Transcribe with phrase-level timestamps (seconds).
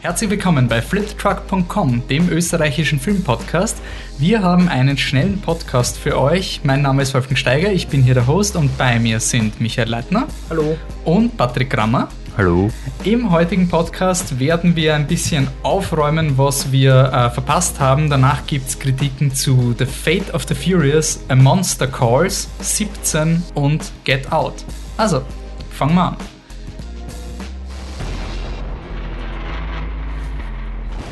[0.00, 3.78] Herzlich willkommen bei fliptruck.com, dem österreichischen Filmpodcast.
[4.16, 6.60] Wir haben einen schnellen Podcast für euch.
[6.62, 9.88] Mein Name ist Wolfgang Steiger, ich bin hier der Host und bei mir sind Michael
[9.88, 10.28] Leitner.
[10.50, 10.76] Hallo.
[11.04, 12.08] Und Patrick Grammer.
[12.36, 12.70] Hallo.
[13.02, 18.08] Im heutigen Podcast werden wir ein bisschen aufräumen, was wir äh, verpasst haben.
[18.08, 23.90] Danach gibt es Kritiken zu The Fate of the Furious, A Monster Calls, 17 und
[24.04, 24.54] Get Out.
[24.96, 25.22] Also,
[25.72, 26.37] fangen wir an.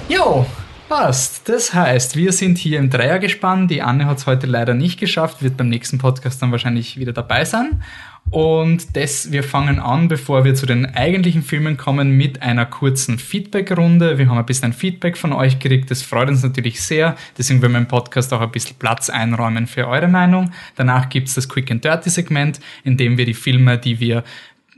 [0.09, 0.47] Jo,
[0.89, 1.49] passt.
[1.49, 3.67] Das heißt, wir sind hier im Dreiergespann.
[3.67, 7.13] Die Anne hat es heute leider nicht geschafft, wird beim nächsten Podcast dann wahrscheinlich wieder
[7.13, 7.83] dabei sein.
[8.31, 13.19] Und das, wir fangen an, bevor wir zu den eigentlichen Filmen kommen, mit einer kurzen
[13.19, 14.19] Feedback-Runde.
[14.19, 15.91] Wir haben ein bisschen Feedback von euch gekriegt.
[15.91, 17.17] Das freut uns natürlich sehr.
[17.37, 20.53] Deswegen werden wir im Podcast auch ein bisschen Platz einräumen für eure Meinung.
[20.77, 24.23] Danach gibt's das Quick and Dirty Segment, in dem wir die Filme, die wir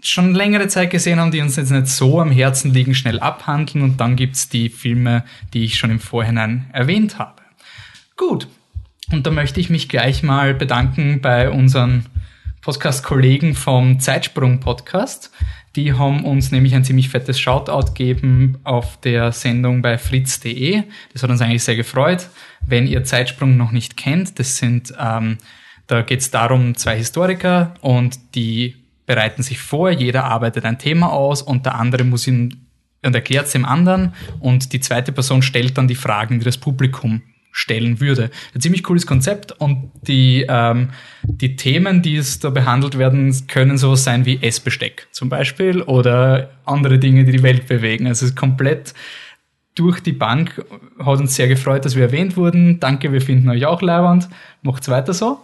[0.02, 3.82] schon längere Zeit gesehen haben, die uns jetzt nicht so am Herzen liegen, schnell abhandeln.
[3.84, 7.42] Und dann gibt's die Filme, die ich schon im Vorhinein erwähnt habe.
[8.16, 8.48] Gut.
[9.10, 12.06] Und da möchte ich mich gleich mal bedanken bei unseren
[12.60, 15.30] Podcast-Kollegen vom Zeitsprung-Podcast.
[15.76, 20.82] Die haben uns nämlich ein ziemlich fettes Shoutout gegeben auf der Sendung bei fritz.de.
[21.12, 22.28] Das hat uns eigentlich sehr gefreut.
[22.66, 25.38] Wenn ihr Zeitsprung noch nicht kennt, das sind, ähm,
[25.86, 28.76] da geht es darum, zwei Historiker und die
[29.08, 32.66] bereiten sich vor, jeder arbeitet ein Thema aus und der andere muss ihn
[33.02, 36.58] und erklärt es dem anderen und die zweite Person stellt dann die Fragen, die das
[36.58, 38.30] Publikum stellen würde.
[38.54, 40.90] Ein ziemlich cooles Konzept und die, ähm,
[41.24, 46.50] die Themen, die es da behandelt werden, können sowas sein wie Essbesteck zum Beispiel oder
[46.64, 48.06] andere Dinge, die die Welt bewegen.
[48.06, 48.94] Also es ist komplett
[49.74, 50.64] durch die Bank,
[50.98, 52.80] hat uns sehr gefreut, dass wir erwähnt wurden.
[52.80, 54.28] Danke, wir finden euch auch leibend.
[54.62, 55.38] Macht's weiter so.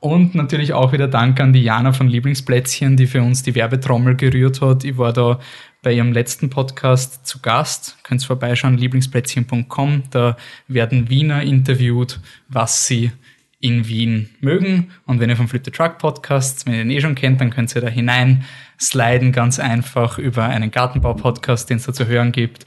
[0.00, 4.16] Und natürlich auch wieder Dank an die Jana von Lieblingsplätzchen, die für uns die Werbetrommel
[4.16, 4.82] gerührt hat.
[4.82, 5.38] Ich war da
[5.82, 7.98] bei ihrem letzten Podcast zu Gast.
[8.02, 10.04] Könnt vorbeischauen, lieblingsplätzchen.com.
[10.10, 13.12] Da werden Wiener interviewt, was sie
[13.60, 14.90] in Wien mögen.
[15.04, 17.50] Und wenn ihr vom Flip the Truck Podcast, wenn ihr den eh schon kennt, dann
[17.50, 18.44] könnt ihr da hinein
[18.80, 22.64] sliden, ganz einfach über einen Gartenbau-Podcast, den es da zu hören gibt.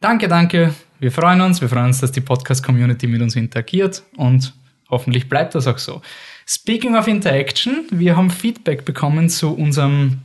[0.00, 0.74] Danke, danke.
[1.00, 1.60] Wir freuen uns.
[1.60, 4.54] Wir freuen uns, dass die Podcast-Community mit uns interagiert und
[4.88, 6.02] hoffentlich bleibt das auch so.
[6.46, 10.22] Speaking of Interaction, wir haben Feedback bekommen zu unserem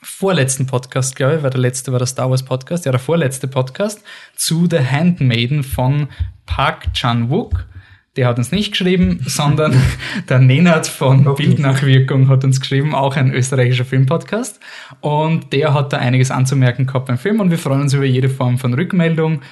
[0.00, 3.48] vorletzten Podcast, glaube ich, weil der letzte war der Star Wars Podcast, ja, der vorletzte
[3.48, 4.02] Podcast
[4.34, 6.08] zu The Handmaiden von
[6.46, 7.66] Park Chan-wook.
[8.16, 9.80] Der hat uns nicht geschrieben, sondern
[10.28, 14.60] der Nenad von Bildnachwirkung hat uns geschrieben, auch ein österreichischer Filmpodcast.
[15.00, 18.30] Und der hat da einiges anzumerken gehabt beim Film und wir freuen uns über jede
[18.30, 19.42] Form von Rückmeldung.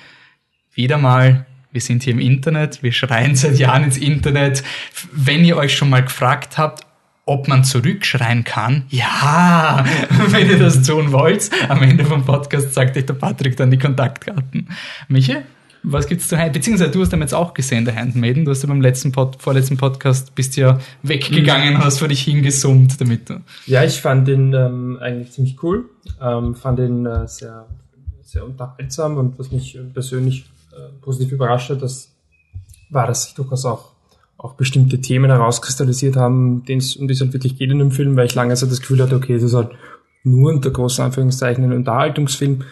[0.72, 4.64] Wieder mal wir sind hier im Internet, wir schreien seit Jahren ins Internet.
[5.12, 6.87] Wenn ihr euch schon mal gefragt habt,
[7.26, 9.84] ob man zurückschreien kann, ja,
[10.28, 13.76] wenn ihr das tun wollt, am Ende vom Podcast sagt euch der Patrick dann die
[13.76, 14.70] Kontaktkarten.
[15.09, 15.42] Michael?
[15.82, 18.47] Was gibt's zu Beziehungsweise du hast damit jetzt auch gesehen, der Handmaiden.
[18.47, 22.22] Du hast ja beim letzten Pod, vorletzten Podcast bist ja weggegangen und hast vor dich
[22.22, 23.31] hingesummt damit.
[23.66, 25.91] Ja, ich fand den ähm, eigentlich ziemlich cool.
[26.22, 27.66] Ähm, fand den äh, sehr,
[28.22, 30.47] sehr unterhaltsam und was mich persönlich
[31.00, 32.14] positiv überrascht hat, das
[32.91, 33.92] war, dass sich durchaus auch,
[34.38, 38.26] auch bestimmte Themen herauskristallisiert haben, um die es halt wirklich geht in dem Film, weil
[38.26, 39.70] ich lange so das Gefühl hatte, okay, es ist halt
[40.25, 42.65] nur unter großen Anführungszeichen ein Unterhaltungsfilm,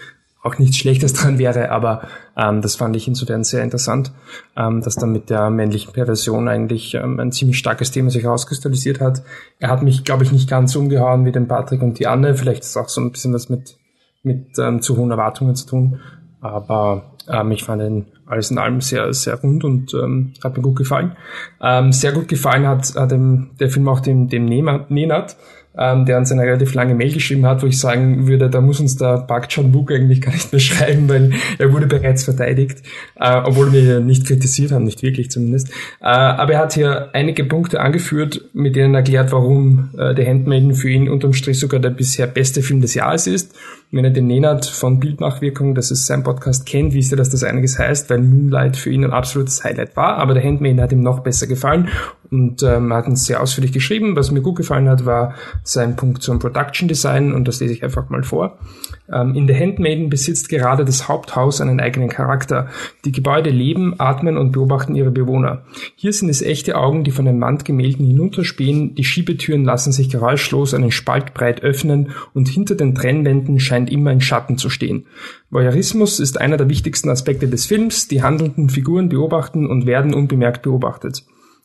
[0.45, 2.07] auch nichts Schlechtes dran wäre, aber
[2.37, 4.13] ähm, das fand ich insofern sehr interessant,
[4.57, 9.01] ähm, dass dann mit der männlichen Perversion eigentlich ähm, ein ziemlich starkes Thema sich herauskristallisiert
[9.01, 9.23] hat.
[9.59, 12.35] Er hat mich, glaube ich, nicht ganz umgehauen wie den Patrick und die Anne.
[12.35, 13.79] Vielleicht ist auch so ein bisschen was mit,
[14.23, 16.01] mit ähm, zu hohen Erwartungen zu tun.
[16.43, 20.63] Aber ähm, ich fand ihn alles in allem sehr, sehr rund und ähm, hat mir
[20.63, 21.17] gut gefallen.
[21.61, 25.37] Ähm, sehr gut gefallen hat, hat dem, der Film auch dem, dem Nenat,
[25.77, 28.81] ähm, der uns eine relativ lange Mail geschrieben hat, wo ich sagen würde, da muss
[28.81, 32.83] uns der Park Chan-wook eigentlich gar nicht mehr schreiben, weil er wurde bereits verteidigt,
[33.17, 35.71] äh, obwohl wir ihn nicht kritisiert haben, nicht wirklich zumindest.
[36.01, 40.27] Äh, aber er hat hier einige Punkte angeführt, mit denen er erklärt, warum äh, der
[40.27, 43.55] Handmaiden für ihn unterm Strich sogar der bisher beste Film des Jahres ist.
[43.95, 47.45] Wenn er den Nenad von Bildnachwirkung, das ist sein Podcast, kennt, wisst ihr, dass das
[47.45, 51.01] einiges heißt, weil Moonlight für ihn ein absolutes Highlight war, aber der Handmaiden hat ihm
[51.01, 51.87] noch besser gefallen
[52.29, 54.17] und ähm, hat uns sehr ausführlich geschrieben.
[54.17, 57.85] Was mir gut gefallen hat, war sein Punkt zum Production Design und das lese ich
[57.85, 58.59] einfach mal vor.
[59.13, 62.69] Ähm, in The Handmaiden besitzt gerade das Haupthaus einen eigenen Charakter.
[63.05, 65.65] Die Gebäude leben, atmen und beobachten ihre Bewohner.
[65.95, 70.75] Hier sind es echte Augen, die von den Wandgemälden hinunterspähen, die Schiebetüren lassen sich geräuschlos
[70.75, 75.07] einen Spalt breit öffnen und hinter den Trennwänden scheint immer ein Schatten zu stehen.
[75.51, 80.63] Voyeurismus ist einer der wichtigsten Aspekte des Films, die handelnden Figuren beobachten und werden unbemerkt
[80.63, 81.25] beobachtet.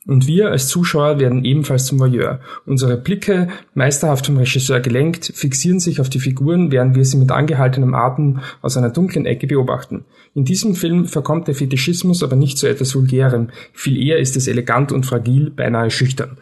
[0.09, 2.39] Und wir als Zuschauer werden ebenfalls zum Voyeur.
[2.65, 7.29] Unsere Blicke, meisterhaft vom Regisseur gelenkt, fixieren sich auf die Figuren, während wir sie mit
[7.29, 10.05] angehaltenem Atem aus einer dunklen Ecke beobachten.
[10.33, 13.49] In diesem Film verkommt der Fetischismus aber nicht zu etwas Vulgärem.
[13.71, 16.39] Viel eher ist es elegant und fragil, beinahe schüchtern.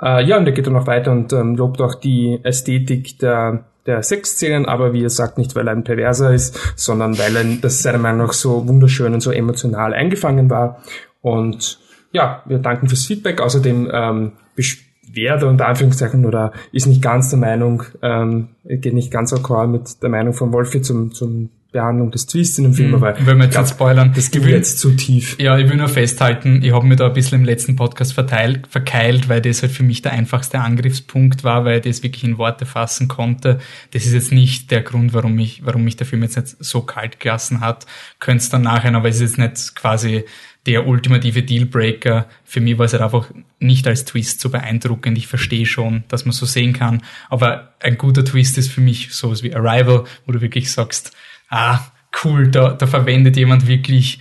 [0.00, 3.66] Äh, ja, und er geht dann noch weiter und ähm, lobt auch die Ästhetik der
[3.84, 7.44] der Sexszenen, aber wie er sagt, nicht weil er ein Perverser ist, sondern weil er,
[7.60, 10.80] das seiner Meinung nach so wunderschön und so emotional eingefangen war.
[11.20, 11.80] Und
[12.12, 13.40] ja, wir danken fürs Feedback.
[13.40, 19.32] Außerdem ähm, Beschwerde unter Anführungszeichen oder ist nicht ganz der Meinung, ähm, geht nicht ganz
[19.32, 22.94] akkord mit der Meinung von Wolfi zum, zum Behandlung des Twists in dem Film, Mhm.
[22.96, 24.12] aber Wenn wir jetzt nicht spoilern.
[24.14, 25.36] das geht will- jetzt zu tief.
[25.40, 28.66] Ja, ich will nur festhalten, ich habe mir da ein bisschen im letzten Podcast verteilt,
[28.68, 32.36] verkeilt, weil das halt für mich der einfachste Angriffspunkt war, weil ich das wirklich in
[32.38, 33.58] Worte fassen konnte.
[33.92, 36.82] Das ist jetzt nicht der Grund, warum mich, warum mich der Film jetzt nicht so
[36.82, 37.86] kalt gelassen hat.
[38.20, 40.24] Könnt's dann nachher, aber es ist jetzt nicht quasi
[40.66, 42.26] der ultimative Dealbreaker.
[42.44, 43.28] Für mich war es halt einfach
[43.58, 45.18] nicht als Twist so beeindruckend.
[45.18, 47.02] Ich verstehe schon, dass man so sehen kann.
[47.30, 51.12] Aber ein guter Twist ist für mich sowas wie Arrival, wo du wirklich sagst,
[51.52, 51.80] ah,
[52.24, 54.18] cool, da, da verwendet jemand wirklich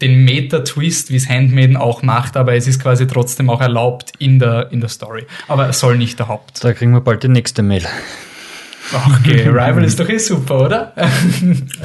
[0.00, 4.38] den Meta-Twist, wie es Handmaiden auch macht, aber es ist quasi trotzdem auch erlaubt in
[4.38, 5.26] der, in der Story.
[5.48, 6.62] Aber es soll nicht der Haupt.
[6.64, 7.84] Da kriegen wir bald die nächste Mail.
[8.94, 10.94] Ach, Okay, Rival ist doch eh super, oder?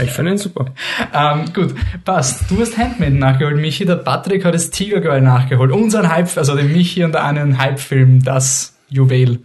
[0.01, 0.67] Ich fand ihn super.
[1.13, 1.75] ähm, gut,
[2.05, 2.49] passt.
[2.49, 3.85] Du hast Handmaiden nachgeholt, Michi.
[3.85, 5.71] Der Patrick hat das Tiger Girl nachgeholt.
[5.71, 9.39] Unseren Hype, also den Michi und der einen Hype-Film, das Juwel.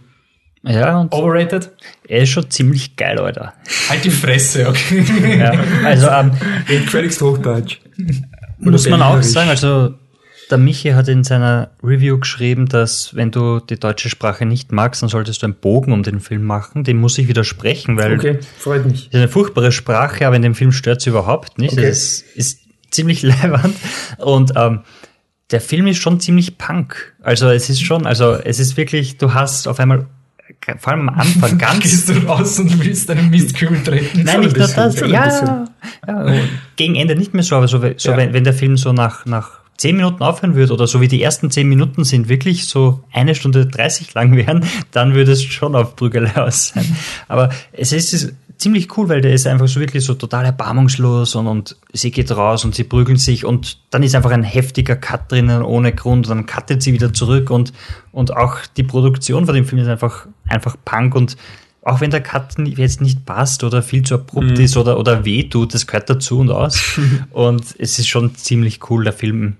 [0.63, 1.71] Ja, und Overrated?
[2.07, 3.53] er ist schon ziemlich geil, Alter.
[3.89, 5.03] Halt die Fresse, okay.
[5.39, 5.53] Ja,
[5.83, 6.31] also ähm,
[6.67, 7.79] Entschuldigst Hochdeutsch.
[8.59, 9.95] muss man auch sagen, also
[10.51, 15.01] der Michi hat in seiner Review geschrieben, dass wenn du die deutsche Sprache nicht magst,
[15.01, 16.83] dann solltest du einen Bogen um den Film machen.
[16.83, 19.05] Dem muss ich widersprechen, weil Okay, freut mich.
[19.05, 21.73] Das ist eine furchtbare Sprache, aber in dem Film stört sie überhaupt nicht.
[21.73, 21.85] Okay.
[21.85, 22.59] Es ist
[22.91, 23.75] ziemlich leibend.
[24.17, 24.81] Und ähm,
[25.51, 27.15] der Film ist schon ziemlich punk.
[27.21, 30.07] Also es ist schon, also es ist wirklich, du hast auf einmal,
[30.79, 31.79] vor allem am Anfang ganz.
[31.83, 34.23] Gehst du raus und willst einen Mistkübel treten?
[34.23, 34.99] Nein, nicht nur das.
[34.99, 35.65] Ja,
[36.07, 36.33] ja,
[36.75, 38.17] gegen Ende nicht mehr so, aber so, so Ja.
[38.17, 41.21] wenn, wenn der Film so nach, nach zehn Minuten aufhören würde oder so wie die
[41.23, 45.75] ersten zehn Minuten sind wirklich so eine Stunde 30 lang wären, dann würde es schon
[45.75, 46.85] auf Prügelei aus sein.
[47.27, 50.45] Aber es ist, es ist ziemlich cool, weil der ist einfach so wirklich so total
[50.45, 54.43] erbarmungslos und, und sie geht raus und sie prügeln sich und dann ist einfach ein
[54.43, 57.73] heftiger Cut drinnen ohne Grund, dann cuttet sie wieder zurück und,
[58.11, 61.37] und auch die Produktion von dem Film ist einfach, einfach Punk und
[61.81, 65.43] auch wenn der Cut jetzt nicht passt oder viel zu abrupt ist oder, oder weh
[65.49, 66.99] tut, das gehört dazu und aus.
[67.31, 69.57] und es ist schon ziemlich cool, der Film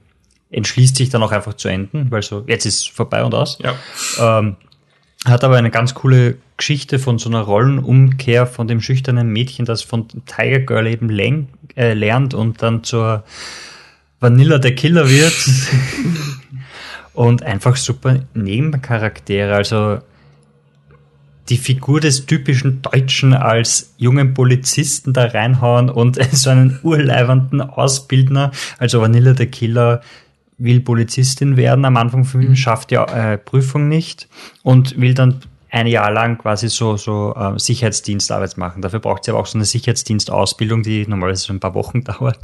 [0.51, 3.57] entschließt sich dann auch einfach zu enden, weil so, jetzt ist vorbei und aus.
[3.63, 3.74] Ja.
[4.19, 4.57] Ähm,
[5.25, 9.81] hat aber eine ganz coole Geschichte von so einer Rollenumkehr von dem schüchternen Mädchen, das
[9.81, 13.23] von Tiger Girl eben len- äh, lernt und dann zur
[14.19, 15.33] Vanilla der Killer wird.
[17.13, 19.55] und einfach super Nebencharaktere.
[19.55, 20.01] Also
[21.49, 28.51] die Figur des typischen Deutschen als jungen Polizisten da reinhauen und so einen urleibernden Ausbildner,
[28.77, 30.01] also Vanilla der Killer
[30.59, 34.27] will Polizistin werden am Anfang vom Film, schafft die äh, Prüfung nicht
[34.61, 35.39] und will dann
[35.71, 38.81] ein Jahr lang quasi so, so äh, Sicherheitsdienstarbeit machen.
[38.81, 42.39] Dafür braucht sie aber auch so eine Sicherheitsdienstausbildung, die normalerweise so ein paar Wochen dauert.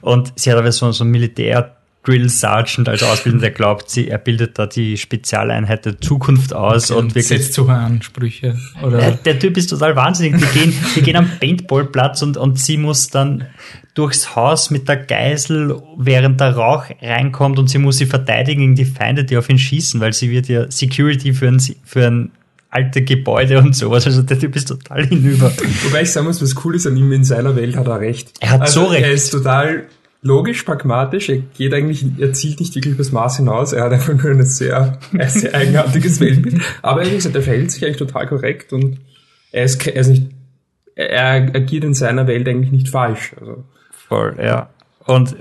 [0.00, 4.08] Und sie hat aber so, so ein Militär Drill Sergeant als Ausbildung, der glaubt, sie,
[4.08, 8.58] er bildet da die Spezialeinheit der Zukunft aus und wirklich Setzt zu Ansprüche.
[8.82, 10.40] Oder der, der Typ ist total wahnsinnig.
[10.40, 13.46] Die gehen, die gehen am Paintballplatz und, und sie muss dann
[13.94, 18.74] durchs Haus mit der Geisel, während der Rauch reinkommt und sie muss sie verteidigen gegen
[18.74, 22.32] die Feinde, die auf ihn schießen, weil sie wird ja Security für ein, für ein
[22.72, 24.06] alte Gebäude und sowas.
[24.06, 25.52] Also der Typ ist total hinüber.
[25.84, 28.32] Wobei ich sagen muss, was cool ist an ihm in seiner Welt, hat er recht.
[28.40, 29.04] Er hat also, so recht.
[29.04, 29.84] Er ist total
[30.22, 31.28] logisch, pragmatisch.
[31.28, 33.74] Er geht eigentlich, er zielt nicht wirklich das Maß hinaus.
[33.74, 36.62] Er hat einfach nur eine sehr, ein sehr eigenartiges Weltbild.
[36.80, 38.98] Aber wie gesagt, er verhält sich eigentlich total korrekt und
[39.52, 40.30] er ist, er ist nicht,
[40.94, 43.34] er agiert in seiner Welt eigentlich nicht falsch.
[43.38, 43.64] Also,
[44.08, 44.70] Voll, ja.
[45.04, 45.36] Und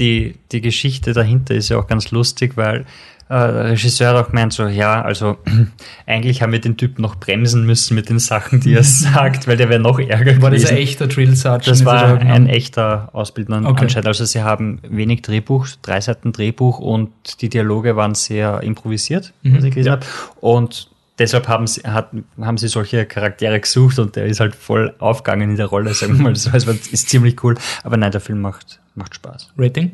[0.00, 2.84] die, die Geschichte dahinter ist ja auch ganz lustig, weil
[3.28, 5.38] äh, der Regisseur auch gemeint, so, ja, also
[6.06, 9.56] eigentlich haben wir den Typen noch bremsen müssen mit den Sachen, die er sagt, weil
[9.56, 10.76] der wäre noch ärger war das gewesen.
[10.76, 11.66] ein echter Drill Sergeant?
[11.66, 13.82] Das war da ein echter Ausbildner Okay.
[13.84, 14.08] anscheinend.
[14.08, 19.56] Also sie haben wenig Drehbuch, drei Seiten Drehbuch und die Dialoge waren sehr improvisiert, Mhm.
[19.56, 20.06] was ich gelesen habe.
[20.40, 24.94] Und deshalb haben sie, hat, haben sie solche Charaktere gesucht und der ist halt voll
[24.98, 26.50] aufgegangen in der Rolle, sagen wir mal so.
[26.50, 27.54] Also ist ziemlich cool.
[27.84, 29.52] Aber nein, der Film macht, macht Spaß.
[29.56, 29.92] Rating?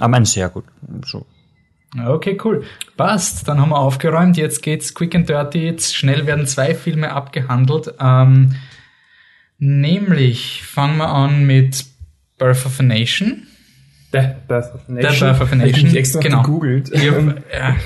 [0.00, 0.64] Aber ein sehr gut.
[1.04, 1.26] So.
[2.06, 2.62] Okay, cool.
[2.96, 3.46] Passt.
[3.48, 4.36] Dann haben wir aufgeräumt.
[4.36, 5.64] Jetzt geht's quick and dirty.
[5.66, 7.94] Jetzt schnell werden zwei Filme abgehandelt.
[8.00, 8.54] Ähm,
[9.58, 11.84] nämlich fangen wir an mit
[12.38, 13.46] Birth of a Nation.
[14.12, 15.10] Death, Birth of a Nation.
[15.12, 15.82] Death, Birth of a Ich Nation.
[15.88, 16.42] mich extra Genau.
[16.42, 16.90] gegoogelt.
[16.92, 17.76] Ich Ähm, ja.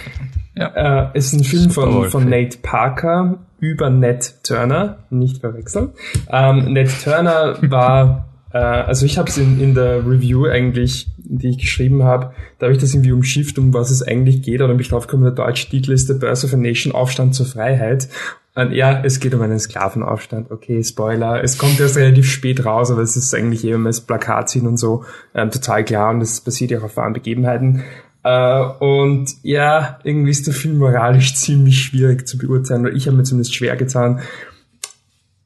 [0.58, 1.04] Ja.
[1.04, 2.28] Äh, es ist ein Film von, von.
[2.30, 5.90] Nate Parker über Ned Turner, nicht verwechseln.
[6.30, 8.25] Ähm, Ned Turner war,
[8.56, 12.66] äh, also ich habe es in, in der Review eigentlich, die ich geschrieben habe, da
[12.66, 15.24] habe ich das irgendwie umschifft, um was es eigentlich geht, oder bin ich drauf gekommen,
[15.24, 18.08] der deutsche Titel ist The Birth of a Nation, Aufstand zur Freiheit.
[18.54, 20.50] Und ja, es geht um einen Sklavenaufstand.
[20.50, 21.44] Okay, Spoiler.
[21.44, 24.78] Es kommt erst relativ spät raus, aber es ist eigentlich eben als Plakat ziehen und
[24.78, 27.84] so ähm, total klar und es basiert ja auch auf wahren Begebenheiten.
[28.24, 33.18] Äh, und ja, irgendwie ist der Film moralisch ziemlich schwierig zu beurteilen, weil ich habe
[33.18, 34.20] mir zumindest schwer getan,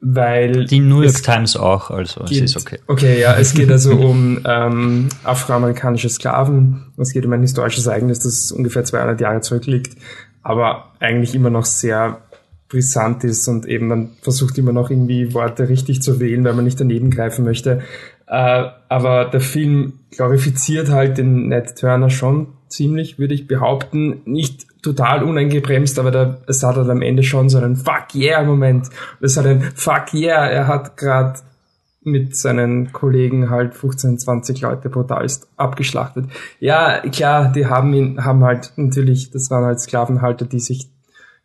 [0.00, 2.78] weil Die New York es Times auch, also es geht, ist okay.
[2.86, 6.92] Okay, ja, es geht also um ähm, afroamerikanische Sklaven.
[6.96, 9.96] Es geht um ein historisches Ereignis, das ungefähr 200 Jahre zurückliegt,
[10.42, 12.22] aber eigentlich immer noch sehr
[12.70, 16.64] brisant ist und eben man versucht immer noch irgendwie Worte richtig zu wählen, weil man
[16.64, 17.82] nicht daneben greifen möchte.
[18.26, 24.22] Äh, aber der Film glorifiziert halt den Ned Turner schon ziemlich, würde ich behaupten.
[24.24, 28.42] Nicht total uneingebremst, aber der, es hat halt am Ende schon so einen Fuck yeah
[28.42, 28.88] Moment.
[29.20, 31.40] Es hat einen Fuck yeah, er hat gerade
[32.02, 36.26] mit seinen Kollegen halt 15, 20 Leute brutalst abgeschlachtet.
[36.58, 40.88] Ja, klar, die haben ihn, haben halt natürlich, das waren halt Sklavenhalter, die sich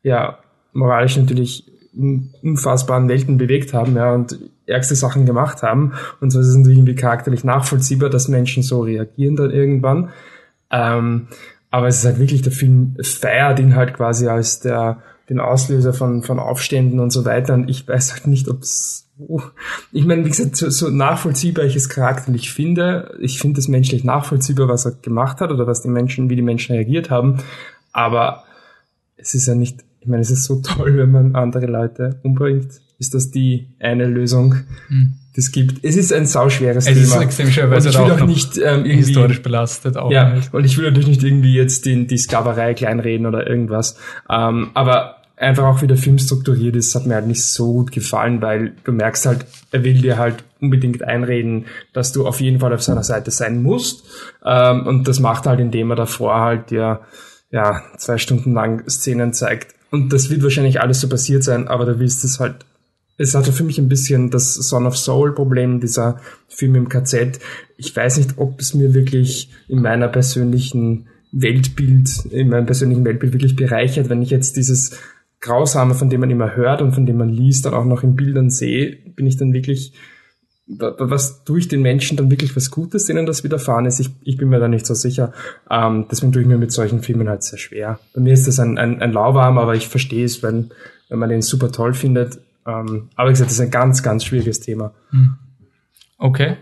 [0.01, 0.37] ja
[0.71, 5.93] moralisch natürlich in unfassbaren Welten bewegt haben, ja, und ärgste Sachen gemacht haben.
[6.19, 10.09] Und so ist es natürlich irgendwie charakterlich nachvollziehbar, dass Menschen so reagieren dann irgendwann.
[10.71, 11.27] Ähm,
[11.71, 15.93] aber es ist halt wirklich, der Film feiert ihn halt quasi als der, den Auslöser
[15.93, 17.53] von, von Aufständen und so weiter.
[17.53, 19.41] Und ich weiß halt nicht, ob es, oh,
[19.91, 23.17] ich meine, wie gesagt, so, so nachvollziehbar ich es charakterlich finde.
[23.19, 26.41] Ich finde es menschlich nachvollziehbar, was er gemacht hat oder was die Menschen, wie die
[26.41, 27.39] Menschen reagiert haben.
[27.91, 28.43] Aber
[29.17, 32.79] es ist ja nicht, ich meine, es ist so toll, wenn man andere Leute umbringt.
[32.97, 34.55] Ist das die eine Lösung,
[34.89, 35.83] die es gibt?
[35.83, 37.15] Es ist ein sauschweres Es Thema.
[37.17, 39.41] ist extrem schwer, weil und es ich halt will auch auch nicht ähm, irgendwie historisch
[39.41, 40.11] belastet auch.
[40.11, 40.53] ja, nicht.
[40.53, 43.97] und ich will natürlich nicht irgendwie jetzt den, die Sklaverei kleinreden oder irgendwas.
[44.29, 47.91] Ähm, aber einfach auch wie der Film strukturiert ist, hat mir halt nicht so gut
[47.91, 52.59] gefallen, weil du merkst halt, er will dir halt unbedingt einreden, dass du auf jeden
[52.59, 54.05] Fall auf seiner Seite sein musst.
[54.45, 57.01] Ähm, und das macht halt, indem er davor halt dir
[57.51, 59.75] ja, zwei Stunden lang Szenen zeigt.
[59.91, 62.65] Und das wird wahrscheinlich alles so passiert sein, aber du willst es halt
[63.17, 67.39] es hatte für mich ein bisschen das Son of Soul Problem, dieser Film im KZ.
[67.77, 73.33] Ich weiß nicht, ob es mir wirklich in meiner persönlichen Weltbild, in meinem persönlichen Weltbild
[73.33, 74.97] wirklich bereichert, wenn ich jetzt dieses
[75.41, 78.15] Grausame, von dem man immer hört und von dem man liest, dann auch noch in
[78.15, 79.93] Bildern sehe, bin ich dann wirklich,
[80.65, 83.99] wa- was tue ich den Menschen dann wirklich was Gutes, denen das widerfahren ist?
[83.99, 85.33] Ich, ich bin mir da nicht so sicher.
[85.69, 87.99] Ähm, deswegen tue ich mir mit solchen Filmen halt sehr schwer.
[88.13, 90.71] Bei mir ist das ein, ein, ein Lauwarm, aber ich verstehe es, wenn,
[91.09, 92.39] wenn man den super toll findet.
[92.65, 94.91] Ähm, aber wie gesagt, das ist ein ganz, ganz schwieriges Thema.
[96.17, 96.57] Okay.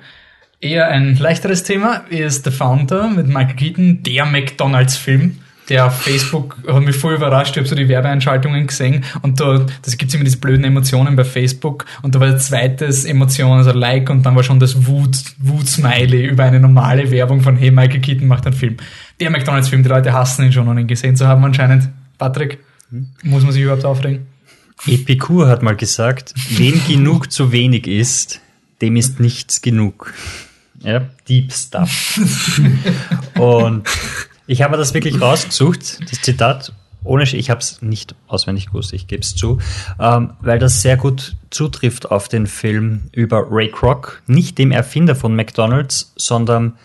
[0.60, 5.40] Eher ein leichteres Thema ist The Founder mit Michael Keaton, der McDonalds-Film.
[5.70, 7.52] Der auf Facebook hat mich voll überrascht.
[7.52, 11.24] Ich habe so die Werbeeinschaltungen gesehen und da das gibt's immer diese blöden Emotionen bei
[11.24, 15.18] Facebook und da war das zweites Emotion, also Like und dann war schon das Wut,
[15.38, 18.76] Wut-Smiley über eine normale Werbung von Hey, Michael Keaton macht einen Film.
[19.22, 21.88] Der McDonalds-Film, die Leute hassen ihn schon, um ihn gesehen zu haben anscheinend.
[22.18, 22.60] Patrick,
[23.24, 24.33] muss man sich überhaupt aufregen?
[24.86, 28.42] Epikur hat mal gesagt, wem genug zu wenig ist,
[28.82, 30.14] dem ist nichts genug.
[30.82, 32.20] Ja, Deep Stuff.
[33.40, 33.88] Und
[34.48, 36.74] ich habe das wirklich rausgesucht, das Zitat,
[37.06, 39.60] ohne, ich habe es nicht auswendig gewusst, ich gebe es zu,
[40.00, 45.16] ähm, weil das sehr gut zutrifft auf den Film über Ray Kroc, nicht dem Erfinder
[45.16, 46.78] von McDonald's, sondern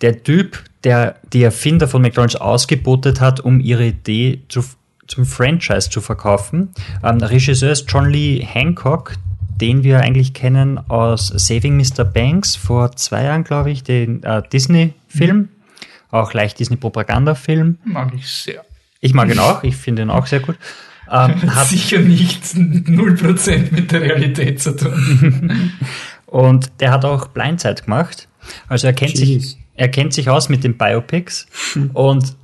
[0.00, 4.64] der Typ, der die Erfinder von McDonald's ausgebotet hat, um ihre Idee zu,
[5.06, 6.70] zum Franchise zu verkaufen.
[7.02, 9.14] Ähm, der Regisseur ist John Lee Hancock,
[9.60, 12.04] den wir eigentlich kennen aus Saving Mr.
[12.04, 15.48] Banks vor zwei Jahren, glaube ich, den äh, Disney-Film,
[16.10, 17.78] auch leicht Disney-Propaganda-Film.
[17.84, 18.64] Mag ich sehr.
[19.00, 20.56] Ich mag ihn auch, ich finde ihn auch sehr gut.
[21.10, 25.72] Ähm, hat Sicher nicht 0% mit der Realität zu tun.
[26.26, 28.28] Und der hat auch Blindzeit gemacht.
[28.68, 31.46] Also er kennt sich, er kennt sich aus mit den Biopics.
[31.94, 32.36] Und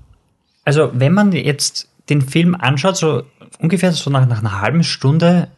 [0.65, 3.25] also wenn man jetzt den Film anschaut, so
[3.59, 5.49] ungefähr so nach, nach einer halben Stunde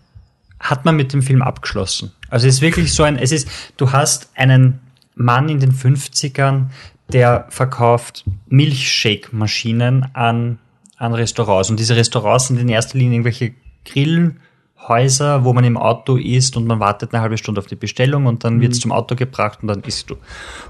[0.61, 2.13] hat man mit dem Film abgeschlossen.
[2.29, 4.81] Also es ist wirklich so ein, es ist, du hast einen
[5.15, 6.67] Mann in den 50ern,
[7.09, 10.59] der verkauft Milchshake-Maschinen an,
[10.97, 11.71] an Restaurants.
[11.71, 13.53] Und diese Restaurants sind in erster Linie irgendwelche
[13.85, 18.27] Grillhäuser, wo man im Auto isst und man wartet eine halbe Stunde auf die Bestellung
[18.27, 20.17] und dann wird's zum Auto gebracht und dann isst du.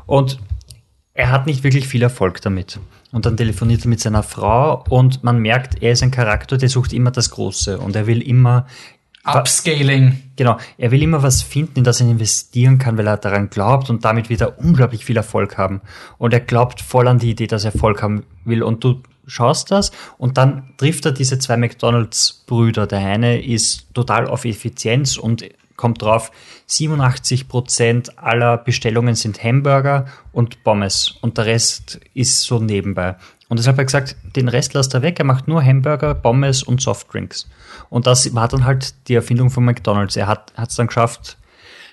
[0.06, 0.40] Und
[1.14, 2.80] er hat nicht wirklich viel Erfolg damit.
[3.14, 6.68] Und dann telefoniert er mit seiner Frau und man merkt, er ist ein Charakter, der
[6.68, 8.66] sucht immer das Große und er will immer
[9.24, 10.20] Upscaling.
[10.34, 13.88] Genau, er will immer was finden, in das er investieren kann, weil er daran glaubt
[13.88, 15.80] und damit wird er unglaublich viel Erfolg haben.
[16.18, 18.64] Und er glaubt voll an die Idee, dass er Erfolg haben will.
[18.64, 22.88] Und du schaust das und dann trifft er diese zwei McDonalds-Brüder.
[22.88, 25.44] Der eine ist total auf Effizienz und
[25.84, 26.32] kommt drauf,
[26.64, 33.16] 87 Prozent aller Bestellungen sind Hamburger und Pommes und der Rest ist so nebenbei.
[33.48, 36.62] Und deshalb hat er gesagt, den Rest lässt er weg, er macht nur Hamburger, Pommes
[36.62, 37.50] und Softdrinks.
[37.90, 40.16] Und das war dann halt die Erfindung von McDonalds.
[40.16, 41.36] Er hat es dann geschafft,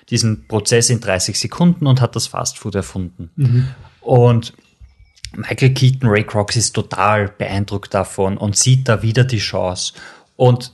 [0.08, 3.28] diesen Prozess in 30 Sekunden und hat das Fastfood erfunden.
[3.36, 3.68] Mhm.
[4.00, 4.54] Und
[5.36, 9.92] Michael Keaton, Ray Crox ist total beeindruckt davon und sieht da wieder die Chance.
[10.36, 10.72] Und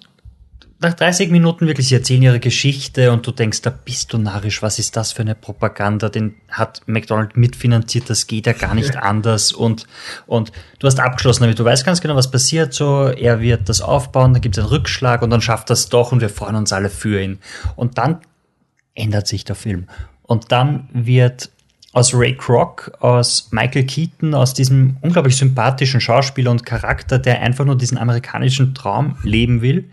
[0.80, 4.62] nach 30 Minuten wirklich, sie erzählen ihre Geschichte und du denkst, da bist du narrisch,
[4.62, 6.08] was ist das für eine Propaganda?
[6.08, 9.86] Den hat McDonald mitfinanziert, das geht ja gar nicht anders und,
[10.26, 13.80] und du hast abgeschlossen damit, du weißt ganz genau, was passiert so, er wird das
[13.80, 16.72] aufbauen, dann gibt es einen Rückschlag und dann schafft das doch und wir freuen uns
[16.72, 17.38] alle für ihn.
[17.74, 18.20] Und dann
[18.94, 19.88] ändert sich der Film.
[20.22, 21.50] Und dann wird
[21.92, 27.64] aus Ray Kroc, aus Michael Keaton, aus diesem unglaublich sympathischen Schauspieler und Charakter, der einfach
[27.64, 29.90] nur diesen amerikanischen Traum leben will,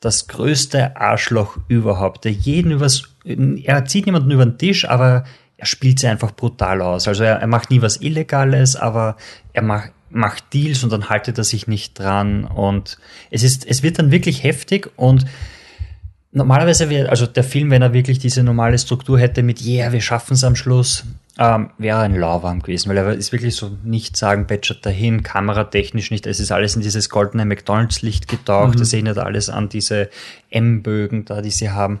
[0.00, 5.24] das größte Arschloch überhaupt, der jeden übers, er zieht niemanden über den Tisch, aber
[5.56, 7.08] er spielt sie einfach brutal aus.
[7.08, 9.16] Also er, er macht nie was Illegales, aber
[9.52, 12.98] er macht, macht Deals und dann haltet er sich nicht dran und
[13.30, 15.26] es ist, es wird dann wirklich heftig und
[16.32, 20.00] normalerweise wäre, also der Film, wenn er wirklich diese normale Struktur hätte mit, yeah, wir
[20.00, 21.04] schaffen es am Schluss,
[21.38, 26.10] ähm, wäre ein lauwarm gewesen, weil er ist wirklich so nicht sagen, batchert dahin, kameratechnisch
[26.10, 28.78] nicht, es ist alles in dieses goldene McDonalds-Licht getaucht, mhm.
[28.78, 30.10] das erinnert alles an diese
[30.50, 32.00] M-Bögen da, die sie haben.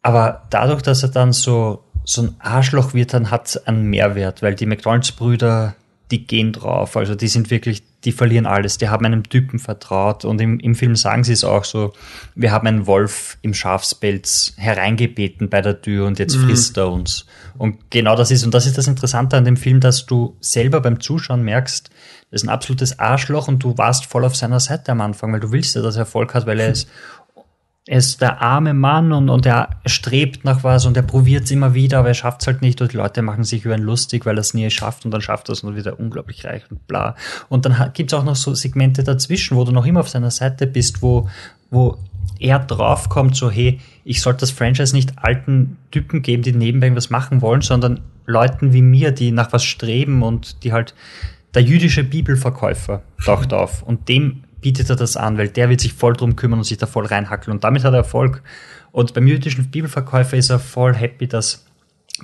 [0.00, 4.42] Aber dadurch, dass er dann so, so ein Arschloch wird, dann hat es einen Mehrwert,
[4.42, 5.76] weil die McDonalds-Brüder,
[6.10, 8.78] die gehen drauf, also die sind wirklich die verlieren alles.
[8.78, 11.92] Die haben einem Typen vertraut und im, im Film sagen sie es auch so,
[12.34, 16.46] wir haben einen Wolf im Schafspelz hereingebeten bei der Tür und jetzt mhm.
[16.46, 17.26] frisst er uns.
[17.58, 20.80] Und genau das ist, und das ist das Interessante an dem Film, dass du selber
[20.80, 21.90] beim Zuschauen merkst,
[22.30, 25.40] das ist ein absolutes Arschloch und du warst voll auf seiner Seite am Anfang, weil
[25.40, 26.88] du willst ja, dass er Erfolg hat, weil er ist
[27.86, 31.50] er ist der arme Mann und, und er strebt nach was und er probiert es
[31.50, 33.82] immer wieder, aber er schafft es halt nicht und die Leute machen sich über ihn
[33.82, 36.62] lustig, weil er es nie schafft und dann schafft er es und wieder unglaublich reich
[36.70, 37.16] und bla.
[37.48, 40.30] Und dann gibt es auch noch so Segmente dazwischen, wo du noch immer auf seiner
[40.30, 41.28] Seite bist, wo,
[41.70, 41.98] wo
[42.38, 47.10] er draufkommt, so hey, ich sollte das Franchise nicht alten Typen geben, die nebenbei irgendwas
[47.10, 50.94] machen wollen, sondern Leuten wie mir, die nach was streben und die halt
[51.54, 55.92] der jüdische Bibelverkäufer taucht auf und dem bietet er das an, weil der wird sich
[55.92, 58.42] voll drum kümmern und sich da voll reinhackeln und damit hat er Erfolg.
[58.92, 61.66] Und beim jüdischen Bibelverkäufer ist er voll happy, dass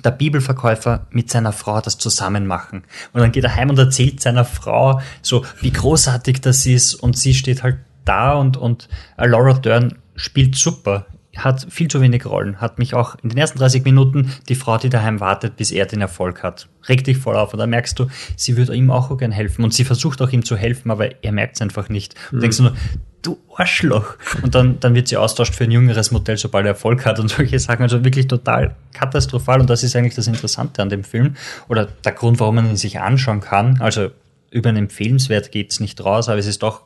[0.03, 2.83] der Bibelverkäufer mit seiner Frau das zusammen machen.
[3.11, 7.17] Und dann geht er heim und erzählt seiner Frau so, wie großartig das ist und
[7.17, 11.05] sie steht halt da und, und Laura Dern spielt super
[11.43, 12.61] hat viel zu wenig Rollen.
[12.61, 15.85] Hat mich auch in den ersten 30 Minuten die Frau, die daheim wartet, bis er
[15.85, 16.67] den Erfolg hat.
[16.87, 17.53] Regt dich voll auf.
[17.53, 19.63] Und dann merkst du, sie würde ihm auch gern helfen.
[19.63, 22.15] Und sie versucht auch ihm zu helfen, aber er merkt es einfach nicht.
[22.31, 22.41] Und mhm.
[22.41, 22.73] denkst du nur,
[23.21, 24.15] du Arschloch.
[24.41, 27.29] Und dann, dann wird sie austauscht für ein jüngeres Modell, sobald er Erfolg hat und
[27.29, 27.83] solche Sachen.
[27.83, 29.59] Also wirklich total katastrophal.
[29.59, 31.35] Und das ist eigentlich das Interessante an dem Film.
[31.67, 33.81] Oder der Grund, warum man ihn sich anschauen kann.
[33.81, 34.11] Also
[34.51, 36.83] über einen Empfehlenswert geht's nicht raus, aber es ist doch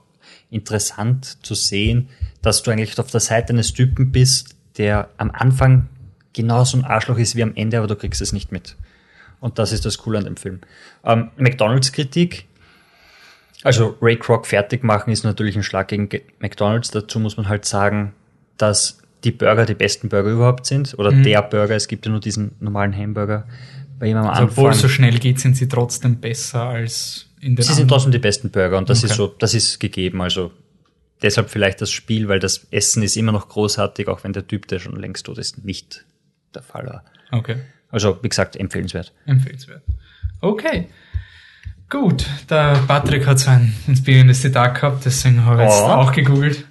[0.49, 2.09] interessant zu sehen,
[2.43, 5.87] dass du eigentlich auf der Seite eines Typen bist, der am Anfang
[6.33, 8.75] genauso ein Arschloch ist wie am Ende, aber du kriegst es nicht mit.
[9.39, 10.59] Und das ist das Coole an dem Film.
[11.03, 12.45] Ähm, McDonalds-Kritik.
[13.63, 16.91] Also Ray Kroc fertig machen ist natürlich ein Schlag gegen McDonalds.
[16.91, 18.13] Dazu muss man halt sagen,
[18.57, 20.97] dass die Burger die besten Burger überhaupt sind.
[20.97, 21.23] Oder mhm.
[21.23, 23.47] der Burger, es gibt ja nur diesen normalen Hamburger.
[23.99, 24.49] Bei ihm am also Anfang.
[24.49, 28.11] Obwohl es so schnell geht, sind sie trotzdem besser als in den Sie sind trotzdem
[28.11, 29.11] die besten Burger und das okay.
[29.11, 30.21] ist so, das ist gegeben.
[30.21, 30.51] Also
[31.23, 34.67] deshalb vielleicht das Spiel, weil das Essen ist immer noch großartig, auch wenn der Typ,
[34.67, 36.05] der schon längst tot ist, nicht
[36.53, 37.03] der Fall war.
[37.31, 37.55] Okay.
[37.89, 39.13] Also, wie gesagt, empfehlenswert.
[39.25, 39.83] Empfehlenswert.
[40.41, 40.89] Okay.
[41.89, 45.71] Gut, der Patrick hat so ein inspirierendes Zitat gehabt, deswegen habe ich oh.
[45.71, 46.65] jetzt auch gegoogelt.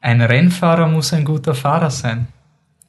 [0.00, 2.28] Ein Rennfahrer muss ein guter Fahrer sein.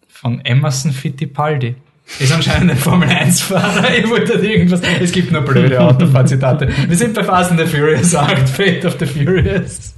[0.07, 1.75] Von Emerson Fittipaldi.
[2.19, 3.97] Ist anscheinend ein Formel-1-Fahrer.
[3.97, 4.81] Ich wollte irgendwas.
[5.01, 6.69] Es gibt nur blöde Autofahrzitate.
[6.87, 9.94] Wir sind bei Fast and the Furious, sagt Fate of the Furious.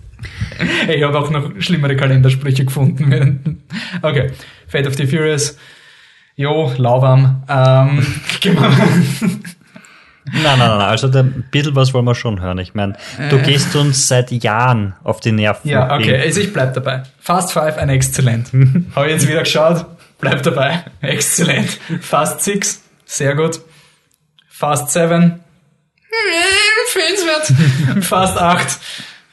[0.88, 3.63] Ich habe auch noch schlimmere Kalendersprüche gefunden.
[4.02, 4.32] Okay,
[4.67, 5.58] Fate of the Furious.
[6.36, 7.43] Jo, lauwarm.
[7.50, 8.06] Ähm,
[10.34, 12.58] Nein, nein, nein, also ein bisschen was wollen wir schon hören.
[12.60, 12.98] Ich meine,
[13.30, 13.41] du äh.
[13.43, 15.70] gehst uns seit Jahren auf die Nerven.
[15.70, 17.04] Ja, okay, also ich bleib dabei.
[17.20, 18.52] Fast Five, ein Exzellent.
[18.96, 19.86] Habe ich jetzt wieder geschaut,
[20.20, 20.84] bleib dabei.
[21.02, 21.80] Exzellent.
[22.02, 23.62] Fast Six, sehr gut.
[24.50, 25.39] Fast Seven,
[26.88, 28.04] empfehlenswert.
[28.04, 28.80] Fast Acht,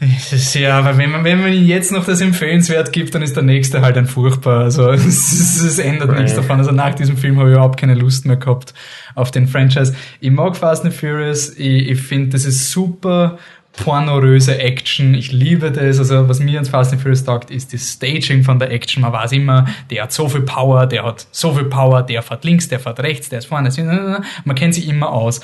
[0.00, 3.36] ist, ja, aber wenn man, wenn man ihm jetzt noch das Empfehlenswert gibt, dann ist
[3.36, 4.64] der nächste halt ein furchtbar.
[4.64, 6.22] Also es, es, es ändert Right.
[6.22, 6.58] nichts davon.
[6.58, 8.74] Also nach diesem Film habe ich überhaupt keine Lust mehr gehabt
[9.14, 9.94] auf den Franchise.
[10.20, 11.50] Ich mag Fast and Furious.
[11.56, 13.38] Ich, ich finde, das ist super
[13.76, 15.14] pornoröse Action.
[15.14, 15.98] Ich liebe das.
[15.98, 19.02] Also was mir ans Fast and Furious taugt, ist das Staging von der Action.
[19.02, 22.44] Man weiß immer, der hat so viel Power, der hat so viel Power, der fährt
[22.44, 24.22] links, der fährt rechts, der ist vorne.
[24.44, 25.40] Man kennt sich immer aus.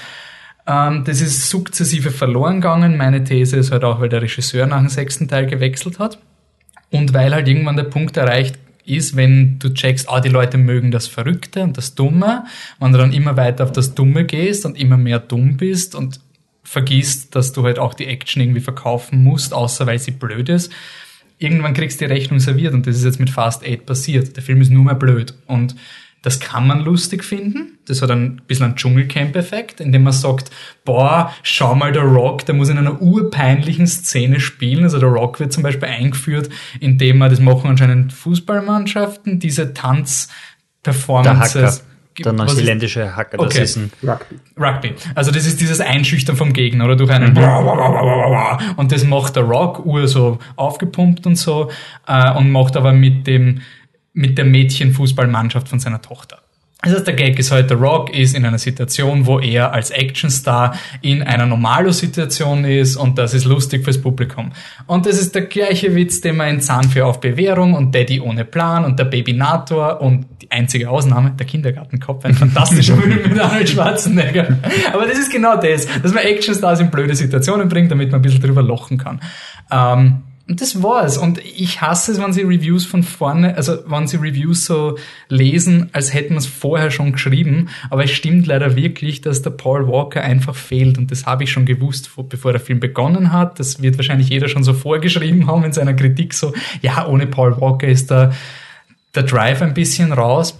[0.70, 2.96] Ähm, das ist sukzessive verloren gegangen.
[2.96, 6.18] Meine These ist halt auch, weil der Regisseur nach dem sechsten Teil gewechselt hat.
[6.90, 10.90] Und weil halt irgendwann der Punkt erreicht ist, wenn du checkst, ah, die Leute mögen
[10.90, 12.44] das Verrückte und das Dumme,
[12.78, 16.20] wenn du dann immer weiter auf das Dumme gehst und immer mehr dumm bist und
[16.62, 20.72] vergisst, dass du halt auch die Action irgendwie verkaufen musst, außer weil sie blöd ist.
[21.38, 24.37] Irgendwann kriegst du die Rechnung serviert und das ist jetzt mit Fast 8 passiert.
[24.37, 25.74] Der Film ist nur mehr blöd und
[26.22, 27.78] das kann man lustig finden.
[27.87, 30.50] Das hat ein bisschen einen Dschungelcamp-Effekt, indem man sagt,
[30.85, 34.85] boah, schau mal, der Rock, der muss in einer urpeinlichen Szene spielen.
[34.85, 41.85] Also der Rock wird zum Beispiel eingeführt, indem man, das machen anscheinend Fußballmannschaften, diese Tanz-Performances.
[42.18, 43.62] der neuseeländische Hacker, das Okay.
[43.62, 44.35] ist ein Rugby.
[44.59, 44.94] Rugby.
[45.14, 47.35] Also das ist dieses Einschüchtern vom Gegner oder durch einen
[48.76, 51.70] und das macht der Rock ur so aufgepumpt und so
[52.06, 53.62] äh, und macht aber mit dem
[54.12, 56.38] mit der Mädchenfußballmannschaft von seiner Tochter.
[56.83, 60.75] Das heißt, der Gag ist der Rock ist in einer Situation, wo er als Actionstar
[61.03, 64.53] in einer Normalo-Situation ist und das ist lustig fürs Publikum.
[64.87, 68.46] Und das ist der gleiche Witz, den man in Zahnfee auf Bewährung und Daddy ohne
[68.46, 73.68] Plan und der Babynator und die einzige Ausnahme, der Kindergartenkopf, ein fantastischer Film mit Arnold
[73.68, 74.59] Schwarzenegger.
[74.94, 78.23] Aber das ist genau das, dass man Actionstars in blöde Situationen bringt, damit man ein
[78.23, 79.20] bisschen drüber lochen kann.
[79.70, 81.16] Ähm, und das war's.
[81.16, 85.90] Und ich hasse es, wenn sie Reviews von vorne, also wenn sie Reviews so lesen,
[85.92, 87.68] als hätten wir es vorher schon geschrieben.
[87.88, 90.98] Aber es stimmt leider wirklich, dass der Paul Walker einfach fehlt.
[90.98, 93.60] Und das habe ich schon gewusst, vor- bevor der Film begonnen hat.
[93.60, 97.60] Das wird wahrscheinlich jeder schon so vorgeschrieben haben in seiner Kritik so, ja, ohne Paul
[97.60, 98.32] Walker ist der,
[99.14, 100.58] der Drive ein bisschen raus.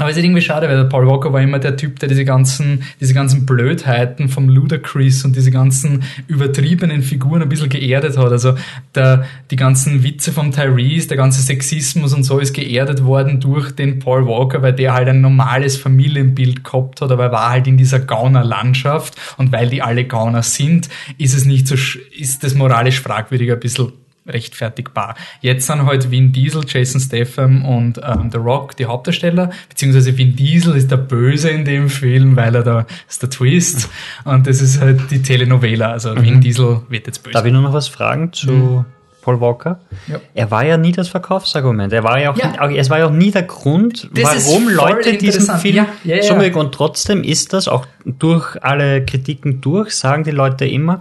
[0.00, 2.84] Aber es ist irgendwie schade, weil Paul Walker war immer der Typ, der diese ganzen,
[3.00, 8.32] diese ganzen Blödheiten vom Ludacris und diese ganzen übertriebenen Figuren ein bisschen geerdet hat.
[8.32, 8.54] Also
[8.94, 13.72] der, die ganzen Witze vom Tyrese, der ganze Sexismus und so ist geerdet worden durch
[13.72, 17.66] den Paul Walker, weil der halt ein normales Familienbild gehabt hat, aber er war halt
[17.66, 21.74] in dieser Gauner-Landschaft und weil die alle Gauner sind, ist es nicht so,
[22.18, 23.92] ist das moralisch fragwürdig ein bisschen
[24.30, 25.14] rechtfertigbar.
[25.40, 30.36] Jetzt sind halt Vin Diesel, Jason Statham und ähm, The Rock die Hauptdarsteller, beziehungsweise Vin
[30.36, 33.88] Diesel ist der Böse in dem Film, weil er da ist der Twist
[34.24, 37.34] und das ist halt die Telenovela, also Vin Diesel wird jetzt böse.
[37.34, 38.84] Darf ich nur noch was fragen zu
[39.22, 39.80] Paul Walker?
[40.06, 40.18] Ja.
[40.34, 41.92] Er war ja nie das Verkaufsargument.
[41.92, 42.54] Er war ja auch, Ja.
[42.60, 45.58] auch es war ja auch nie der Grund, Das warum Leute diesen.
[45.58, 46.22] Film ja.
[46.22, 46.58] so mögen.
[46.58, 51.00] Und trotzdem ist das auch durch alle Kritiken durch, sagen die Leute immer,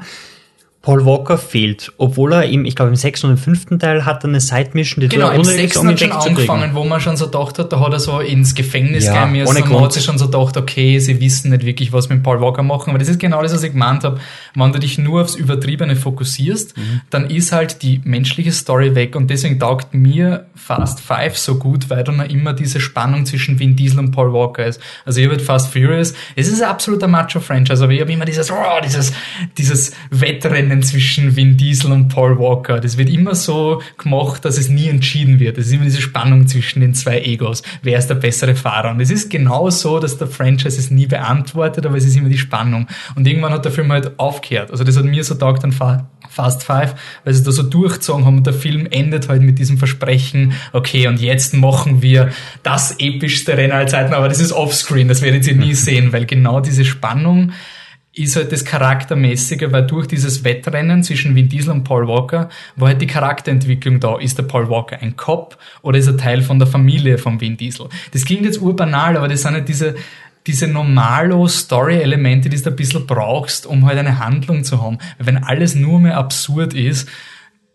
[0.82, 4.24] Paul Walker fehlt, obwohl er im, ich glaube im sechsten und im fünften Teil hat
[4.24, 7.18] er eine Side-Mission, die Genau, er im sechsten um hat schon angefangen, wo man schon
[7.18, 9.48] so gedacht hat, da hat er so ins Gefängnis Ja, müssen.
[9.50, 12.24] ohne und man hat sich schon so gedacht, okay, sie wissen nicht wirklich, was mit
[12.24, 14.20] Paul Walker machen, aber das ist genau das, was ich gemeint habe.
[14.56, 17.02] Wenn du dich nur aufs Übertriebene fokussierst, Mhm.
[17.10, 19.16] dann ist halt die menschliche Story weg.
[19.18, 23.60] Und deswegen taugt mir Fast Five so gut, weil da noch immer diese Spannung zwischen
[23.60, 24.80] Vin Diesel und Paul Walker ist.
[25.06, 28.50] Also ich habe Fast Furious, es ist ein absoluter Macho-Franchise, aber ich habe immer dieses,
[28.50, 29.12] oh, dieses,
[29.58, 32.80] dieses Wettrennen zwischen Vin Diesel und Paul Walker.
[32.80, 35.58] Das wird immer so gemacht, dass es nie entschieden wird.
[35.58, 37.64] Es ist immer diese Spannung zwischen den zwei Egos.
[37.82, 38.92] Wer ist der bessere Fahrer?
[38.92, 42.30] Und es ist genau so, dass der Franchise es nie beantwortet, aber es ist immer
[42.30, 42.88] die Spannung.
[43.16, 44.72] Und irgendwann hat der Film halt aufgehört.
[44.72, 46.94] Also das hat mir so taugt an Fa- Fast Five,
[47.26, 51.08] weil sie da so durchgezogen haben und der Film endet halt mit diesem Versprechen, okay,
[51.08, 52.30] und jetzt machen wir
[52.62, 56.26] das epischste Rennen aller Zeiten, aber das ist offscreen, das werdet ihr nie sehen, weil
[56.28, 57.52] genau diese Spannung
[58.20, 62.90] ist halt das Charaktermäßige, weil durch dieses Wettrennen zwischen Vin Diesel und Paul Walker war
[62.90, 64.18] halt die Charakterentwicklung da.
[64.18, 67.58] Ist der Paul Walker ein Cop oder ist er Teil von der Familie von Vin
[67.58, 67.88] Diesel?
[68.12, 69.96] Das klingt jetzt urbanal, aber das sind halt diese,
[70.46, 74.98] diese normalo-Story-Elemente, die du ein bisschen brauchst, um halt eine Handlung zu haben.
[75.18, 77.08] Weil wenn alles nur mehr absurd ist,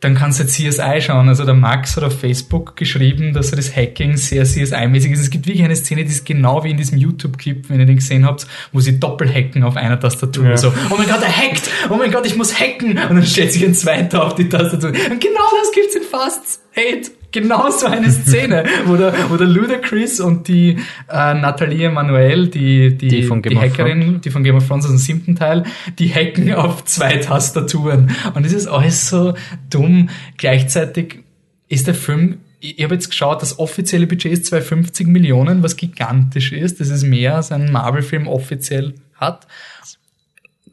[0.04, 1.28] dann kannst du jetzt CSI schauen.
[1.28, 5.20] Also der Max hat auf Facebook geschrieben, dass er das Hacking sehr CSI-mäßig ist.
[5.20, 7.96] Es gibt wirklich eine Szene, die ist genau wie in diesem YouTube-Clip, wenn ihr den
[7.96, 10.44] gesehen habt, wo sie doppelhacken auf einer Tastatur.
[10.44, 10.56] Ja.
[10.58, 11.70] So, oh mein Gott, er hackt!
[11.88, 12.90] Oh mein Gott, ich muss hacken!
[12.90, 14.90] Und dann stellt sich ein zweiter auf die Tastatur.
[14.90, 17.23] Und genau das gibt's in Fast 8.
[17.34, 20.78] Genau so eine Szene, wo der, wo der Ludacris und die
[21.10, 24.84] äh, Nathalie Emanuel, die, die, Die von Game of Hackerin, die von Game of Thrones
[24.84, 25.64] aus dem siebten Teil,
[25.98, 28.12] die hacken auf zwei Tastaturen.
[28.34, 29.34] Und es ist alles so
[29.68, 30.10] dumm.
[30.36, 31.24] Gleichzeitig
[31.66, 36.52] ist der Film, ich habe jetzt geschaut, das offizielle Budget ist 250 Millionen, was gigantisch
[36.52, 36.78] ist.
[36.78, 39.48] Das ist mehr, als ein Marvel-Film offiziell hat.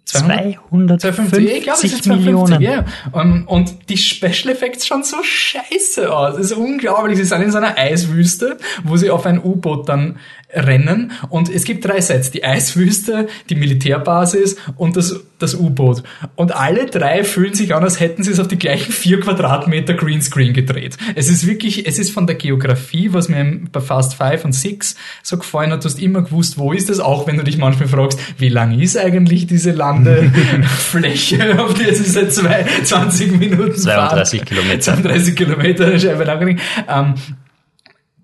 [0.05, 2.61] 250 ich glaube, es ist 250, Millionen.
[2.61, 2.85] ja.
[3.11, 6.37] Und, und die Special Effects schauen so scheiße aus.
[6.37, 7.17] Es ist unglaublich.
[7.17, 10.19] Sie sind in so einer Eiswüste, wo sie auf ein U-Boot dann
[10.53, 11.11] rennen.
[11.29, 12.31] Und es gibt drei Sets.
[12.31, 16.03] Die Eiswüste, die Militärbasis und das, das U-Boot.
[16.35, 19.93] Und alle drei fühlen sich an, als hätten sie es auf die gleichen vier Quadratmeter
[19.93, 20.97] Greenscreen gedreht.
[21.15, 24.95] Es ist wirklich, es ist von der Geografie, was mir bei Fast Five und Six
[25.23, 25.83] so gefallen hat.
[25.83, 28.79] Du hast immer gewusst, wo ist es, auch wenn du dich manchmal fragst, wie lang
[28.79, 34.47] ist eigentlich diese Landefläche, auf der sie seit zwei, 20 Minuten 32 fahren.
[34.47, 34.81] Kilometer.
[34.81, 36.59] 32 Kilometer, Scheibe lang.
[36.87, 37.13] Ähm,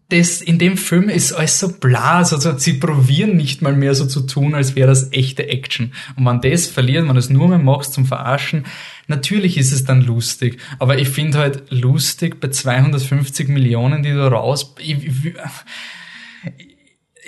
[0.09, 4.05] das in dem Film ist alles so blas, also sie probieren nicht mal mehr so
[4.05, 5.91] zu tun, als wäre das echte Action.
[6.15, 8.65] Und wenn das verliert, wenn es nur mehr machst zum Verarschen,
[9.07, 10.59] natürlich ist es dann lustig.
[10.79, 15.33] Aber ich finde halt lustig bei 250 Millionen, die du raus, ich, ich,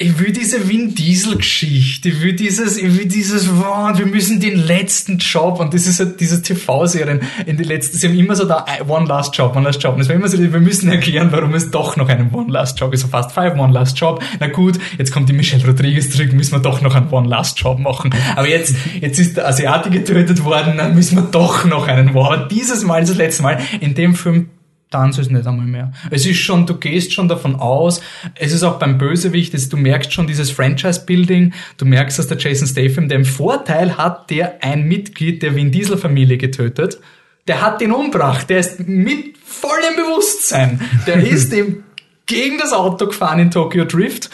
[0.02, 4.40] ich will diese Vin Diesel Geschichte, ich will dieses, ich will dieses, wow, wir müssen
[4.40, 8.34] den letzten Job und das ist halt diese TV-Serien in die letzten, sie haben immer
[8.34, 9.96] so da One Last Job, One Last Job.
[9.96, 12.80] Und es war immer so, wir müssen erklären, warum es doch noch einen One Last
[12.80, 13.02] Job ist.
[13.02, 14.24] So fast five One Last Job.
[14.40, 17.60] Na gut, jetzt kommt die Michelle Rodriguez zurück, müssen wir doch noch einen One Last
[17.60, 18.16] Job machen.
[18.38, 22.16] Aber jetzt, jetzt ist der Asiate getötet worden, dann müssen wir doch noch einen.
[22.16, 23.60] Aber dieses Mal das letzte Mal.
[23.82, 24.48] In dem Film
[24.89, 25.91] dann ist es nicht einmal mehr.
[26.10, 28.02] Es ist schon, du gehst schon davon aus,
[28.36, 32.38] es ist auch beim Bösewicht, es, du merkst schon dieses Franchise-Building, du merkst, dass der
[32.38, 36.99] Jason Statham den Vorteil hat, der ein Mitglied der Vin Diesel-Familie getötet,
[37.47, 41.84] der hat den umgebracht, der ist mit vollem Bewusstsein, der ist ihm
[42.25, 44.30] gegen das Auto gefahren in Tokyo Drift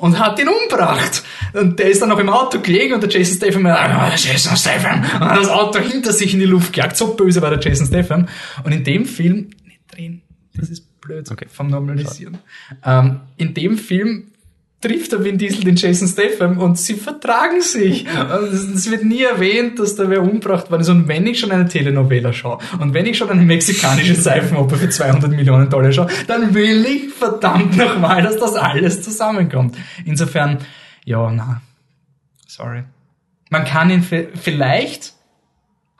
[0.00, 1.22] und hat ihn umgebracht.
[1.54, 5.00] Und der ist dann noch im Auto gelegen und der Jason Statham, ah, Jason Statham,
[5.00, 6.98] und hat das Auto hinter sich in die Luft gejagt.
[6.98, 8.28] So böse war der Jason Statham.
[8.64, 9.48] Und in dem Film
[9.98, 10.22] drehen.
[10.54, 11.46] Das ist blöd Okay.
[11.50, 12.38] vom Normalisieren.
[12.84, 14.24] Ähm, in dem Film
[14.80, 18.06] trifft der Vin Diesel den Jason Statham und sie vertragen sich.
[18.06, 20.88] Und es wird nie erwähnt, dass da wer umgebracht worden ist.
[20.88, 24.88] Und wenn ich schon eine Telenovela schaue und wenn ich schon eine mexikanische Seifenoper für
[24.88, 29.76] 200 Millionen Dollar schaue, dann will ich verdammt nochmal, dass das alles zusammenkommt.
[30.04, 30.58] Insofern,
[31.04, 31.60] ja, na,
[32.46, 32.84] sorry.
[33.50, 35.14] Man kann ihn vi- vielleicht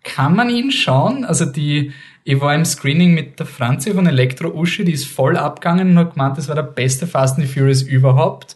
[0.05, 1.25] kann man ihn schauen.
[1.25, 1.93] Also die,
[2.31, 5.99] ich war im Screening mit der Franzi von Elektro Uschi, die ist voll abgegangen und
[5.99, 8.55] hat gemeint, das war der beste Fast and the Furious überhaupt.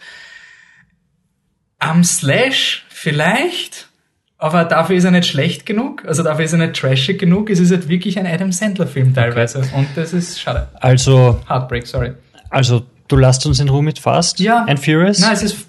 [1.79, 3.89] Am Slash vielleicht,
[4.37, 7.49] aber dafür ist er nicht schlecht genug, also dafür ist er nicht trashig genug.
[7.49, 10.69] Es ist halt wirklich ein Adam Sandler Film teilweise und das ist schade.
[10.75, 12.13] Also, Heartbreak, sorry.
[12.51, 14.67] also, du lasst uns in Ruhe mit Fast Ja.
[14.67, 15.21] and Furious?
[15.21, 15.67] Nein, es ist,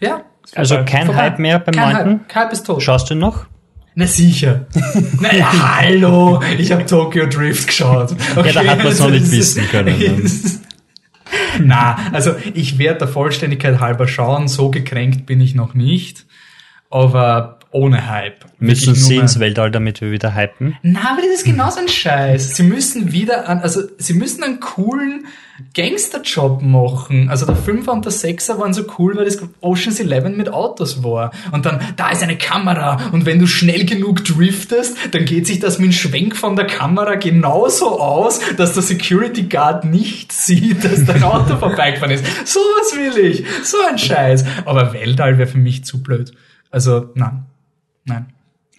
[0.00, 0.20] ja.
[0.44, 1.22] ist Also kein Vorbei.
[1.22, 2.20] Hype mehr beim kein neunten?
[2.28, 2.34] Hype.
[2.34, 2.82] Hype ist tot.
[2.82, 3.46] Schaust du ihn noch?
[3.98, 4.68] Na sicher.
[5.20, 8.14] Na ja, hallo, ich habe Tokyo Drift geschaut.
[8.36, 10.22] Okay, da hat man's noch nicht wissen können, ne?
[11.64, 16.26] Na, also ich werde der Vollständigkeit halber schauen, so gekränkt bin ich noch nicht,
[16.90, 18.46] aber ohne Hype.
[18.58, 20.76] Müssen sie ins Weltall, damit wir wieder hypen?
[20.82, 22.56] Na, aber das ist genauso ein Scheiß.
[22.56, 25.26] Sie müssen wieder an, also sie müssen einen coolen
[25.74, 27.28] Gangsterjob machen.
[27.28, 31.02] Also der Fünfer und der Sechser waren so cool, weil das Ocean's Eleven mit Autos
[31.02, 31.32] war.
[31.52, 35.58] Und dann, da ist eine Kamera und wenn du schnell genug driftest, dann geht sich
[35.58, 40.84] das mit dem Schwenk von der Kamera genauso aus, dass der Security Guard nicht sieht,
[40.84, 42.24] dass dein Auto vorbeigefahren ist.
[42.46, 43.44] So was will ich.
[43.62, 44.44] So ein Scheiß.
[44.64, 46.32] Aber Weltall wäre für mich zu blöd.
[46.70, 47.47] Also, nein.
[48.08, 48.26] Nein.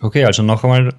[0.02, 0.94] Okay, also noch einmal,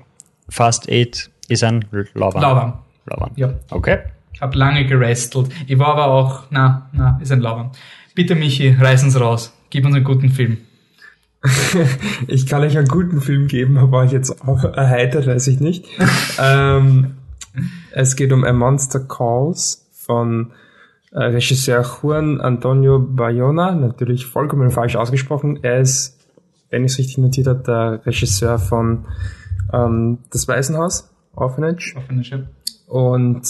[0.48, 2.42] Fast 8 ist ein Lauwarm.
[2.42, 2.78] Lauwarm.
[3.06, 3.32] Lauwarm.
[3.36, 3.54] Ja.
[3.70, 3.98] Okay.
[4.32, 5.50] Ich habe lange gerestelt.
[5.66, 7.70] Ich war aber auch, na, na, ist ein Lauern.
[8.14, 9.52] Bitte Michi, reiß uns raus.
[9.70, 10.58] Gib uns einen guten Film.
[12.26, 15.86] Ich kann euch einen guten Film geben, aber euch jetzt auch erheitert, weiß ich nicht.
[16.38, 17.16] ähm,
[17.92, 20.52] es geht um A Monster Calls von
[21.12, 25.58] äh, Regisseur Juan Antonio Bayona, natürlich vollkommen falsch ausgesprochen.
[25.62, 26.19] Er ist,
[26.70, 29.04] wenn ich es richtig notiert habe, der Regisseur von
[29.72, 31.94] ähm, Das Waisenhaus, Orphanage.
[32.22, 32.46] Chip.
[32.86, 33.42] Und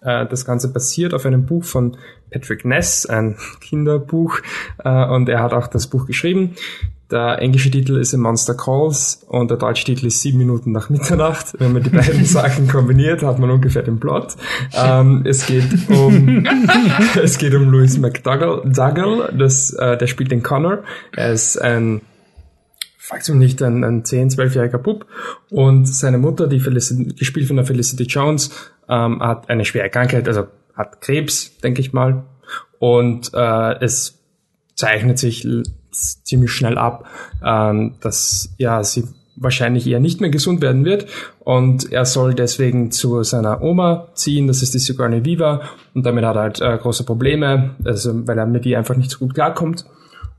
[0.00, 1.96] äh, das Ganze basiert auf einem Buch von
[2.30, 4.40] Patrick Ness, ein Kinderbuch.
[4.84, 6.54] Äh, und er hat auch das Buch geschrieben.
[7.10, 10.90] Der englische Titel ist A Monster Calls und der deutsche Titel ist Sieben Minuten nach
[10.90, 11.58] Mitternacht.
[11.58, 14.36] Wenn man die beiden Sachen kombiniert, hat man ungefähr den Plot.
[14.74, 16.44] Ähm, es geht um
[17.22, 20.80] es geht um Louis McDougall, Dougal, das, äh, der spielt den Connor.
[21.16, 22.02] Er ist ein
[23.08, 25.06] fragt mich nicht, ein, ein 10-, 12-jähriger Bub.
[25.48, 28.50] Und seine Mutter, die Felicity, gespielt von der Felicity Jones,
[28.86, 32.24] ähm, hat eine schwere Krankheit, also hat Krebs, denke ich mal.
[32.78, 34.18] Und äh, es
[34.74, 35.48] zeichnet sich
[35.90, 37.06] ziemlich schnell ab,
[37.42, 39.04] ähm, dass ja sie
[39.36, 41.06] wahrscheinlich eher nicht mehr gesund werden wird.
[41.40, 45.62] Und er soll deswegen zu seiner Oma ziehen, das ist die Sigourney Viva.
[45.94, 49.10] Und damit hat er halt äh, große Probleme, also weil er mit ihr einfach nicht
[49.10, 49.86] so gut klarkommt.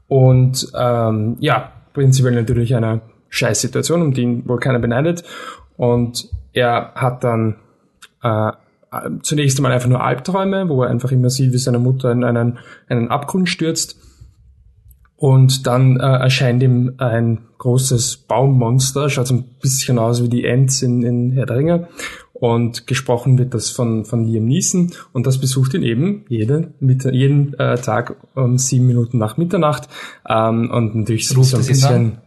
[0.08, 5.26] Und ähm, ja, prinzipiell natürlich eine Scheißsituation, um die ihn wohl keiner beneidet.
[5.76, 7.58] Und er hat dann
[8.24, 8.52] äh,
[9.22, 12.60] zunächst einmal einfach nur Albträume, wo er einfach immer sieht, wie seine Mutter in einen,
[12.88, 13.98] einen Abgrund stürzt.
[15.18, 20.46] Und dann äh, erscheint ihm ein großes Baummonster, schaut so ein bisschen aus wie die
[20.46, 21.90] Ents in, in Herr der Ringe.
[22.40, 24.92] Und gesprochen wird das von, von Liam Neeson.
[25.12, 29.90] Und das besucht ihn eben jeden, mit, jeden äh, Tag um sieben Minuten nach Mitternacht.
[30.28, 32.18] Ähm, und natürlich so, so ein bisschen...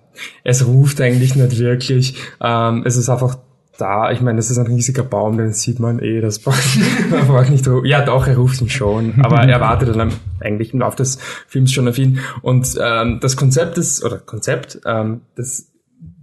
[0.44, 2.14] Es ruft eigentlich nicht wirklich.
[2.42, 3.38] Ähm, es ist einfach
[3.79, 6.61] da, ich meine, das ist ein riesiger Baum, den sieht man eh, das braucht,
[7.51, 11.18] nicht, ja doch, er ruft ihn schon, aber er wartet dann eigentlich im Laufe des
[11.48, 12.20] Films schon auf ihn.
[12.42, 15.72] Und ähm, das Konzept ist, oder Konzept, ähm, das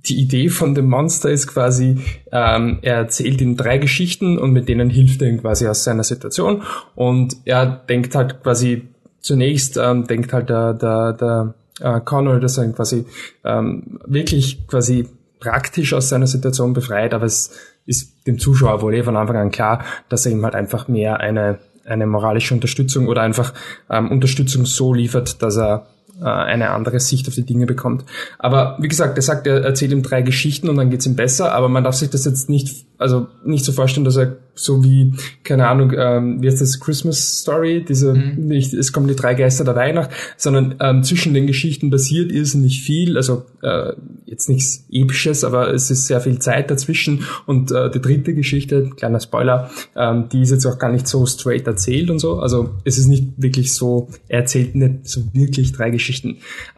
[0.10, 1.98] die Idee von dem Monster ist quasi,
[2.32, 6.04] ähm, er erzählt ihm drei Geschichten und mit denen hilft er ihm quasi aus seiner
[6.04, 6.64] Situation.
[6.96, 8.88] Und er denkt halt quasi
[9.20, 13.06] zunächst, ähm, denkt halt der, der, der äh, Connor, dass er quasi
[13.44, 15.08] ähm, wirklich quasi
[15.40, 17.52] praktisch aus seiner Situation befreit, aber es
[17.86, 21.20] ist dem Zuschauer wohl eh von Anfang an klar, dass er ihm halt einfach mehr
[21.20, 23.54] eine, eine moralische Unterstützung oder einfach
[23.90, 25.88] ähm, Unterstützung so liefert, dass er
[26.22, 28.06] äh, eine andere Sicht auf die Dinge bekommt.
[28.38, 31.54] Aber wie gesagt, er sagt, er erzählt ihm drei Geschichten und dann geht's ihm besser,
[31.54, 35.14] aber man darf sich das jetzt nicht, also nicht so vorstellen, dass er so wie,
[35.44, 38.48] keine Ahnung, ähm, wie heißt das, Christmas Story, diese, mhm.
[38.48, 42.84] nicht, es kommen die drei Geister der Weihnacht, sondern ähm, zwischen den Geschichten passiert nicht
[42.84, 43.94] viel, also äh,
[44.26, 48.90] jetzt nichts Episches, aber es ist sehr viel Zeit dazwischen und äh, die dritte Geschichte,
[48.96, 52.72] kleiner Spoiler, ähm, die ist jetzt auch gar nicht so straight erzählt und so, also
[52.84, 56.09] es ist nicht wirklich so, er erzählt nicht so wirklich drei Geschichten,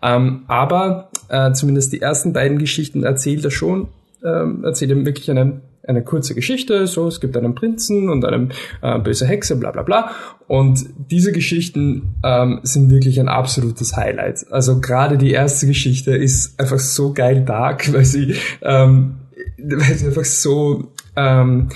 [0.02, 3.88] ähm, aber äh, zumindest die ersten beiden Geschichten erzählt er schon,
[4.24, 8.50] ähm, erzählt er wirklich eine eine kurze Geschichte, so es gibt einen Prinzen und eine
[8.82, 10.12] äh, böse Hexe, bla bla bla.
[10.48, 14.52] Und diese Geschichten ähm, sind wirklich ein absolutes Highlight.
[14.52, 19.16] Also gerade die erste Geschichte ist einfach so geil dark, weil sie, ähm,
[19.58, 21.70] weil sie einfach so ähm,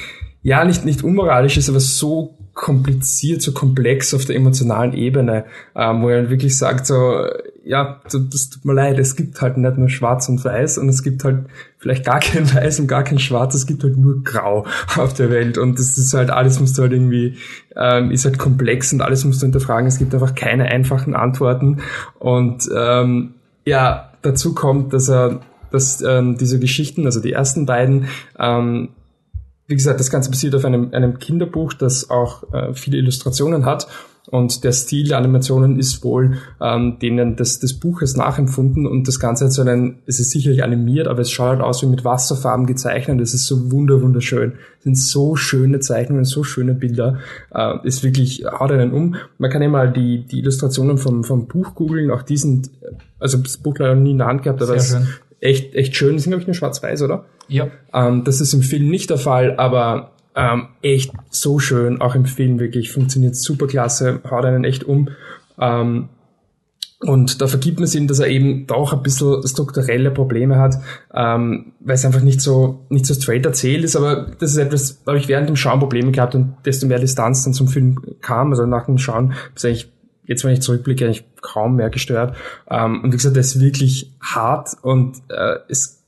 [0.43, 6.01] ja nicht nicht unmoralisch ist, aber so kompliziert, so komplex auf der emotionalen Ebene, ähm,
[6.01, 7.25] wo er wirklich sagt so
[7.65, 11.01] ja, das tut mir leid, es gibt halt nicht nur schwarz und weiß und es
[11.01, 11.47] gibt halt
[11.79, 14.65] vielleicht gar kein weiß und gar kein schwarz, es gibt halt nur grau
[14.95, 17.37] auf der Welt und das ist halt, alles musst du halt irgendwie,
[17.75, 21.81] ähm, ist halt komplex und alles musst du hinterfragen, es gibt einfach keine einfachen Antworten
[22.19, 23.33] und ähm,
[23.65, 25.41] ja, dazu kommt, dass er,
[25.71, 28.89] dass ähm, diese Geschichten, also die ersten beiden, ähm,
[29.67, 33.87] wie gesagt, das Ganze basiert auf einem, einem Kinderbuch, das auch äh, viele Illustrationen hat
[34.27, 39.19] und der Stil der Animationen ist wohl ähm, denen des, des Buches nachempfunden und das
[39.19, 42.03] Ganze hat so einen, es ist sicherlich animiert, aber es schaut halt aus wie mit
[42.03, 43.21] Wasserfarben gezeichnet.
[43.21, 44.53] Es ist so wunder wunderschön.
[44.79, 47.19] Es sind so schöne Zeichnungen, so schöne Bilder.
[47.53, 49.15] Äh, ist wirklich, haut einen um.
[49.37, 52.09] Man kann ja mal die, die Illustrationen vom, vom Buch googeln.
[52.09, 52.71] Auch die sind,
[53.19, 54.97] also das Buch leider nie in der Hand gehabt, aber es ist
[55.39, 56.13] echt, echt schön.
[56.13, 57.25] Die sind, glaube ich, nur schwarz-weiß, oder?
[57.47, 57.67] Ja.
[57.93, 62.25] Ähm, das ist im Film nicht der Fall, aber ähm, echt so schön, auch im
[62.25, 65.09] Film wirklich, funktioniert super klasse, haut einen echt um.
[65.59, 66.09] Ähm,
[66.99, 70.75] und da vergibt man es ihm, dass er eben doch ein bisschen strukturelle Probleme hat,
[71.13, 75.03] ähm, weil es einfach nicht so, nicht so straight erzählt ist, aber das ist etwas,
[75.03, 78.01] da habe ich während dem Schauen Probleme gehabt und desto mehr Distanz dann zum Film
[78.21, 79.91] kam, also nach dem Schauen, ist eigentlich,
[80.25, 82.35] jetzt wenn ich zurückblicke, eigentlich kaum mehr gestört.
[82.69, 86.04] Ähm, und wie gesagt, das ist wirklich hart und äh, es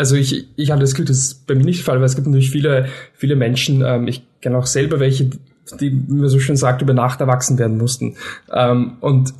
[0.00, 2.14] also ich, ich habe das Gefühl, das ist bei mir nicht der Fall, weil es
[2.14, 5.30] gibt natürlich viele, viele Menschen, ähm, ich kenne auch selber welche,
[5.78, 8.16] die, wie man so schön sagt, über Nacht erwachsen werden mussten.
[8.50, 9.34] Ähm, und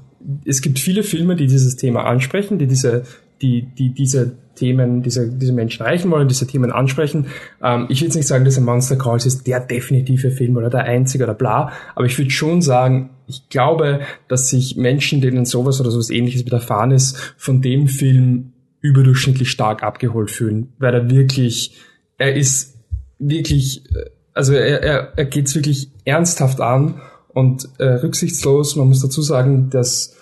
[0.44, 3.04] es gibt viele Filme, die dieses Thema ansprechen, die diese,
[3.40, 7.28] die, die diese Themen, diese, diese Menschen erreichen wollen, diese Themen ansprechen.
[7.62, 10.68] Ähm, ich will jetzt nicht sagen, dass ein Monster Calls ist der definitive Film oder
[10.68, 15.46] der einzige oder bla, aber ich würde schon sagen, ich glaube, dass sich Menschen, denen
[15.46, 21.10] sowas oder sowas ähnliches widerfahren ist, von dem Film überdurchschnittlich stark abgeholt fühlen, weil er
[21.10, 21.78] wirklich,
[22.18, 22.76] er ist
[23.18, 23.84] wirklich,
[24.32, 28.76] also er, er, er geht es wirklich ernsthaft an und äh, rücksichtslos.
[28.76, 30.16] Man muss dazu sagen, dass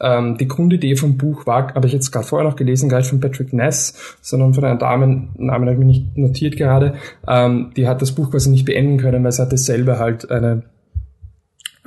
[0.00, 3.08] ähm, die Grundidee vom Buch war, habe ich jetzt gerade vorher noch gelesen, gar nicht
[3.08, 6.94] von Patrick Ness, sondern von einer Dame, Namen habe ich mir nicht notiert gerade,
[7.26, 10.64] ähm, die hat das Buch quasi nicht beenden können, weil sie hatte selber halt eine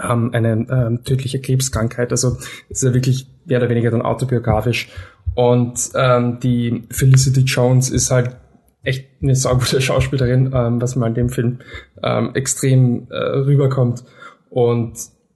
[0.01, 2.11] ähm, eine ähm, tödliche Krebskrankheit.
[2.11, 2.37] Also
[2.69, 4.89] es ist ja wirklich mehr oder weniger dann autobiografisch.
[5.35, 8.37] Und ähm, die Felicity Jones ist halt
[8.83, 11.59] echt eine saugute Schauspielerin, ähm, was mal in dem Film
[12.01, 14.03] ähm, extrem äh, rüberkommt.
[14.49, 14.93] Und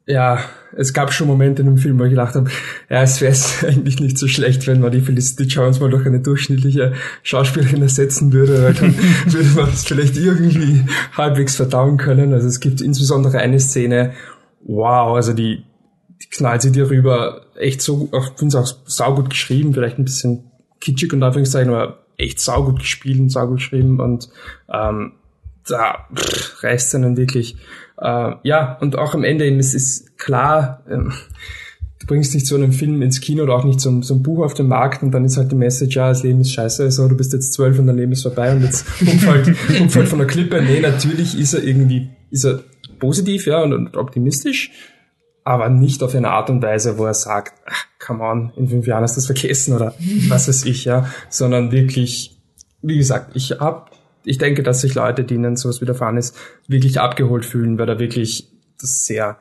[0.09, 0.39] ja,
[0.75, 2.49] es gab schon Momente in dem Film, wo ich gedacht habe,
[2.89, 3.35] ja, es wäre
[3.67, 8.33] eigentlich nicht so schlecht, wenn man die Felicity Jones mal durch eine durchschnittliche Schauspielerin ersetzen
[8.33, 8.95] würde, weil dann
[9.25, 10.83] würde man es vielleicht irgendwie
[11.15, 12.33] halbwegs verdauen können.
[12.33, 14.13] Also es gibt insbesondere eine Szene,
[14.63, 15.63] wow, also die,
[16.21, 20.05] die knallt sie dir rüber echt so, ich finde es auch saugut geschrieben, vielleicht ein
[20.05, 24.29] bisschen kitschig und Anführungszeichen, aber echt saugut gespielt und saugut geschrieben und
[24.71, 25.13] ähm,
[25.67, 27.57] da pff, reißt einen wirklich.
[27.97, 31.13] Äh, ja, und auch am Ende eben, es ist klar, ähm,
[31.99, 34.43] du bringst nicht so einen Film ins Kino oder auch nicht so, so ein Buch
[34.43, 37.07] auf den Markt und dann ist halt die Message, ja, das Leben ist scheiße, so,
[37.07, 40.27] du bist jetzt zwölf und dein Leben ist vorbei und jetzt umfällt, umfällt von der
[40.27, 40.61] Klippe.
[40.61, 42.61] Nee, natürlich ist er irgendwie, ist er
[42.99, 44.71] positiv, ja, und, und optimistisch,
[45.49, 48.85] aber nicht auf eine Art und Weise, wo er sagt, ach, come on, in fünf
[48.85, 49.95] Jahren hast du das vergessen oder
[50.27, 52.37] was weiß ich, ja, sondern wirklich,
[52.83, 53.89] wie gesagt, ich hab,
[54.23, 56.37] ich denke, dass sich Leute, denen sowas widerfahren ist,
[56.67, 58.47] wirklich abgeholt fühlen, weil er wirklich
[58.79, 59.37] das sehr,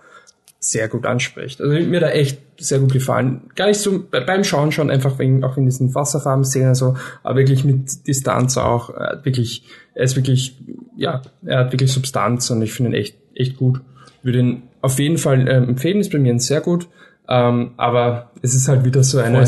[0.58, 1.60] sehr gut anspricht.
[1.60, 3.42] Also mir da echt sehr gut gefallen.
[3.54, 7.64] Gar nicht so beim Schauen schon einfach wegen auch in diesen Wasserfarben-Szenen so, aber wirklich
[7.64, 8.88] mit Distanz auch.
[8.88, 10.56] Er hat wirklich, er ist wirklich,
[10.96, 13.82] ja, er hat wirklich Substanz und ich finde ihn echt, echt gut.
[14.22, 16.88] Würde ihn auf jeden Fall ähm, empfehlen, ist bei mir ein sehr gut.
[17.30, 19.46] Ähm, aber es ist halt wieder so eine,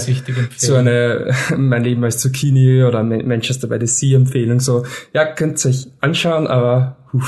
[0.57, 4.61] so eine, mein Leben als Zucchini oder Manchester by the Sea Empfehlung.
[4.61, 7.23] So, ja, könnt ihr euch anschauen, aber, puh.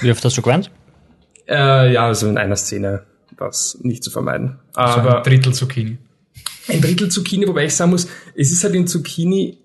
[0.00, 0.70] Wie oft hast du geweint?
[1.48, 3.02] Äh, ja, also in einer Szene
[3.36, 4.60] war es nicht zu vermeiden.
[4.74, 5.98] Also Aber ein Drittel Zucchini.
[6.68, 9.58] ein Drittel Zucchini, wobei ich sagen muss, es ist halt in Zucchini,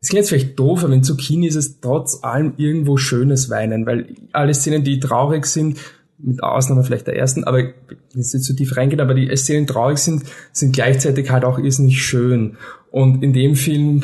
[0.00, 3.84] es klingt jetzt vielleicht doof, aber in Zucchini ist es trotz allem irgendwo schönes Weinen,
[3.84, 5.78] weil alle Szenen, die traurig sind,
[6.22, 9.34] mit Ausnahme vielleicht der ersten, aber ich will jetzt nicht zu tief reingehen, aber die
[9.36, 12.56] Szenen traurig sind, sind gleichzeitig halt auch irrsinnig schön.
[12.90, 14.02] Und in dem Film,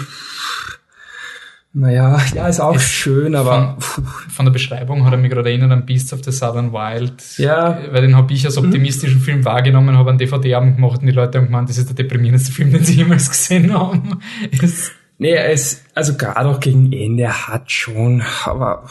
[1.73, 5.51] naja, ja, ist auch Ist schön, aber Von, von der Beschreibung hat er mich gerade
[5.51, 7.23] erinnert an Beasts of the Southern Wild.
[7.37, 7.79] Ja.
[7.91, 11.39] Weil den habe ich als optimistischen Film wahrgenommen, habe einen DVD-Abend gemacht und die Leute
[11.39, 14.21] haben gemeint, das ist der deprimierendste Film, den sie jemals gesehen haben.
[14.63, 18.85] Ist, Nee, es, also gerade auch gegen Ende hat schon, aber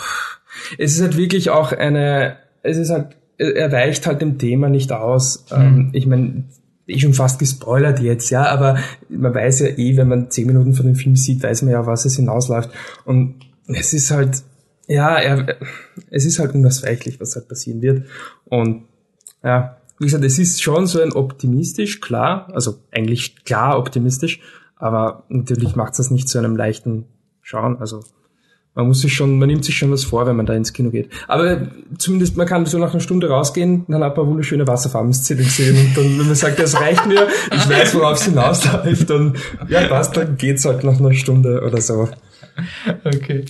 [0.78, 4.92] es ist halt wirklich auch eine, es ist halt, er weicht halt dem Thema nicht
[4.92, 5.46] aus.
[5.52, 6.46] Ähm, ich meine,
[6.88, 8.78] eh schon fast gespoilert jetzt, ja, aber
[9.10, 11.86] man weiß ja eh, wenn man zehn Minuten von dem Film sieht, weiß man ja,
[11.86, 12.70] was es hinausläuft.
[13.06, 13.36] Und
[13.68, 14.44] es ist halt,
[14.88, 15.58] ja, er,
[16.12, 18.06] es ist halt unausweichlich, was halt passieren wird.
[18.46, 18.84] Und
[19.44, 24.42] ja, wie gesagt, es ist schon so ein optimistisch, klar, also eigentlich klar optimistisch,
[24.76, 27.06] aber natürlich macht es das nicht zu einem leichten
[27.42, 27.78] Schauen.
[27.80, 28.04] Also
[28.76, 30.92] man muss sich schon, man nimmt sich schon was vor, wenn man da ins Kino
[30.92, 31.10] geht.
[31.28, 31.68] Aber
[31.98, 35.98] zumindest man kann so nach einer Stunde rausgehen, dann hat man wunderschöne Wasserfarben-Szenen gesehen und
[35.98, 39.38] dann, wenn man sagt, das reicht mir, ich weiß, worauf es hinausläuft, dann
[39.70, 42.10] ja passt, dann geht's halt nach einer Stunde oder so.
[43.06, 43.46] okay.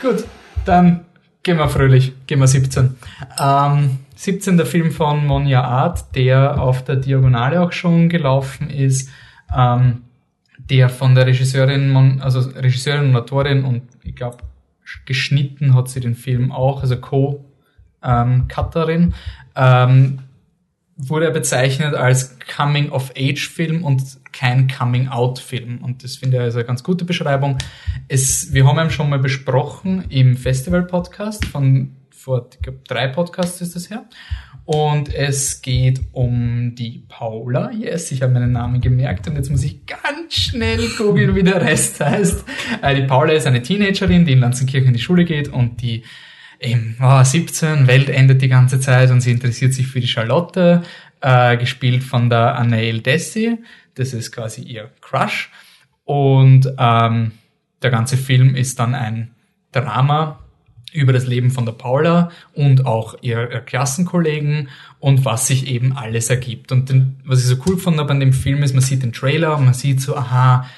[0.00, 0.24] Gut,
[0.64, 1.04] dann
[1.42, 2.94] gehen wir fröhlich, gehen wir 17.
[3.38, 9.10] Ähm, 17 der Film von Monja Art, der auf der Diagonale auch schon gelaufen ist,
[9.54, 10.04] ähm,
[10.70, 14.38] der von der Regisseurin, also Regisseurin und Autorin und ich glaube
[15.06, 19.14] geschnitten hat sie den Film auch, also Co-Cutterin,
[19.56, 20.18] ähm,
[20.96, 25.78] wurde er bezeichnet als Coming-of-Age-Film und kein Coming-out-Film.
[25.78, 27.58] Und das finde ich also eine ganz gute Beschreibung.
[28.08, 33.60] Es, wir haben ihn schon mal besprochen im Festival-Podcast von vor, ich glaube, drei Podcasts
[33.60, 34.06] ist das her.
[34.64, 37.70] Und es geht um die Paula.
[37.70, 41.60] Yes, ich habe meinen Namen gemerkt und jetzt muss ich ganz schnell googeln, wie der
[41.60, 42.44] Rest heißt.
[42.80, 46.02] Äh, die Paula ist eine Teenagerin, die in Lanzenkirchen in die Schule geht und die
[46.60, 50.82] eben, oh, 17, Welt endet die ganze Zeit und sie interessiert sich für die Charlotte,
[51.20, 53.58] äh, gespielt von der Anael Dessy.
[53.96, 55.50] Das ist quasi ihr Crush.
[56.04, 57.32] Und ähm,
[57.82, 59.34] der ganze Film ist dann ein
[59.72, 60.43] Drama
[60.94, 64.68] über das Leben von der Paula und auch ihr, Klassenkollegen
[65.00, 66.70] und was sich eben alles ergibt.
[66.70, 69.56] Und den, was ich so cool fand an dem Film ist, man sieht den Trailer
[69.58, 70.70] und man sieht so, aha,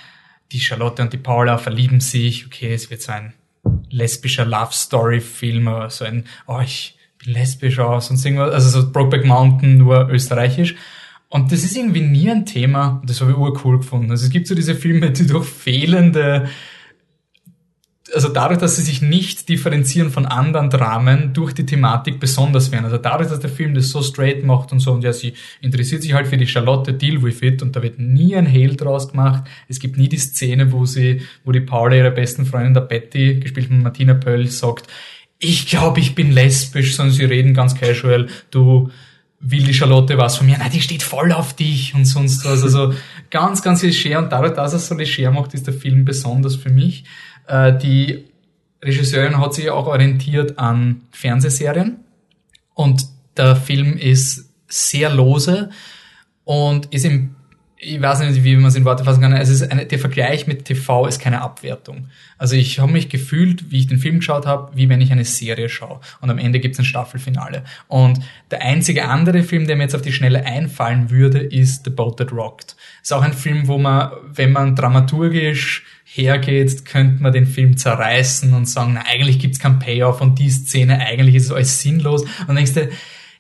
[0.53, 3.35] die Charlotte und die Paula verlieben sich, okay, es wird so ein
[3.91, 8.81] lesbischer Love Story Film oder so ein, oh, ich bin lesbisch aus und irgendwas, also
[8.81, 10.77] so Brokeback Mountain, nur österreichisch.
[11.29, 14.11] Und das ist irgendwie nie ein Thema, das habe ich urcool gefunden.
[14.11, 16.49] Also es gibt so diese Filme, die durch fehlende
[18.15, 22.85] also dadurch, dass sie sich nicht differenzieren von anderen Dramen durch die Thematik besonders werden.
[22.85, 26.03] Also dadurch, dass der Film das so straight macht und so und ja, sie interessiert
[26.03, 29.11] sich halt für die Charlotte, deal with it und da wird nie ein Hehl draus
[29.11, 29.45] gemacht.
[29.69, 33.41] Es gibt nie die Szene, wo sie, wo die Paula ihrer besten Freundin, der Betty,
[33.41, 34.87] gespielt von Martina Pöll, sagt,
[35.39, 38.91] ich glaube, ich bin lesbisch, sondern sie reden ganz casual, du,
[39.41, 40.59] will die Charlotte was von mir?
[40.59, 42.63] Nein, die steht voll auf dich und sonst was.
[42.63, 42.95] Also
[43.31, 46.71] ganz, ganz leger und dadurch, dass er so leger macht, ist der Film besonders für
[46.71, 47.05] mich.
[47.47, 48.25] Äh, die
[48.83, 51.97] Regisseurin hat sich auch orientiert an Fernsehserien
[52.75, 55.71] und der Film ist sehr lose
[56.45, 57.37] und ist im
[57.79, 59.33] ich weiß nicht, wie man es in Worte fassen kann.
[59.35, 62.09] Es ist eine, der Vergleich mit TV ist keine Abwertung.
[62.39, 65.25] Also ich habe mich gefühlt, wie ich den Film geschaut habe, wie wenn ich eine
[65.25, 66.01] Serie schaue.
[66.21, 67.65] Und am Ende gibt es ein Staffelfinale.
[67.87, 68.21] Und
[68.51, 72.17] der einzige andere Film, der mir jetzt auf die Schnelle einfallen würde, ist The Boat
[72.17, 72.77] That Rocked.
[73.03, 75.85] Ist auch ein Film, wo man, wenn man dramaturgisch
[76.17, 80.51] hergeht, könnte man den Film zerreißen und sagen, na, eigentlich gibt's keinen Payoff und die
[80.51, 82.25] Szene, eigentlich ist es alles sinnlos.
[82.47, 82.89] Und denkst du,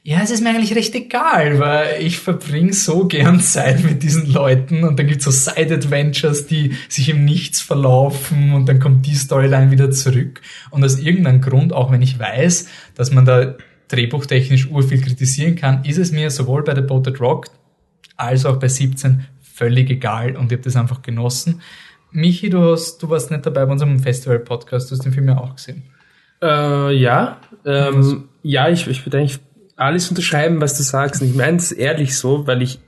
[0.02, 4.32] ja, es ist mir eigentlich recht egal, weil ich verbringe so gern Zeit mit diesen
[4.32, 9.16] Leuten und dann gibt's so Side-Adventures, die sich im Nichts verlaufen und dann kommt die
[9.16, 10.42] Storyline wieder zurück.
[10.70, 13.56] Und aus irgendeinem Grund, auch wenn ich weiß, dass man da
[13.88, 17.48] drehbuchtechnisch urviel kritisieren kann, ist es mir sowohl bei The Boated Rock
[18.16, 21.62] als auch bei 17 völlig egal und ich habe das einfach genossen.
[22.16, 25.36] Michi, du, hast, du warst nicht dabei bei unserem Festival-Podcast, du hast den Film ja
[25.36, 25.82] auch gesehen.
[26.42, 27.36] Äh, ja,
[27.66, 29.38] ähm, ja, ich, ich würde eigentlich
[29.76, 31.20] alles unterschreiben, was du sagst.
[31.20, 32.80] Und ich meine es ehrlich so, weil ich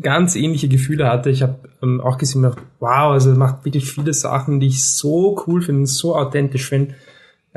[0.00, 1.30] ganz ähnliche Gefühle hatte.
[1.30, 2.44] Ich habe ähm, auch gesehen,
[2.78, 6.94] wow, also macht wirklich viele Sachen, die ich so cool finde, so authentisch finde.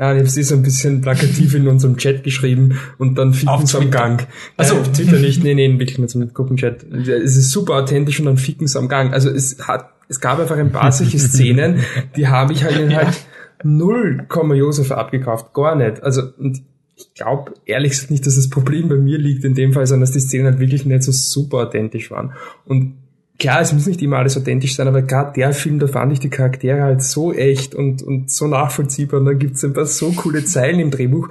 [0.00, 3.66] Ja, ich habe sie so ein bisschen plakativ in unserem Chat geschrieben und dann ficken
[3.66, 4.26] sie am Gang.
[4.56, 6.84] Also äh, Twitter nicht, nee, nee, wirklich mit so einem Gruppenchat.
[6.84, 9.12] Es ist super authentisch und dann ficken sie am Gang.
[9.12, 11.80] Also es hat, es gab einfach ein paar solche Szenen,
[12.16, 13.16] die habe ich halt in halt
[13.62, 16.02] null Komma Josef abgekauft, gar nicht.
[16.02, 16.62] Also und
[16.96, 20.02] ich glaube ehrlich gesagt nicht, dass das Problem bei mir liegt in dem Fall, sondern
[20.02, 22.32] dass die Szenen halt wirklich nicht so super authentisch waren.
[22.66, 22.96] Und
[23.38, 26.18] klar, es muss nicht immer alles authentisch sein, aber gerade der Film, da fand ich
[26.18, 29.20] die Charaktere halt so echt und, und so nachvollziehbar.
[29.20, 31.30] Und dann gibt's ein paar so coole Zeilen im Drehbuch,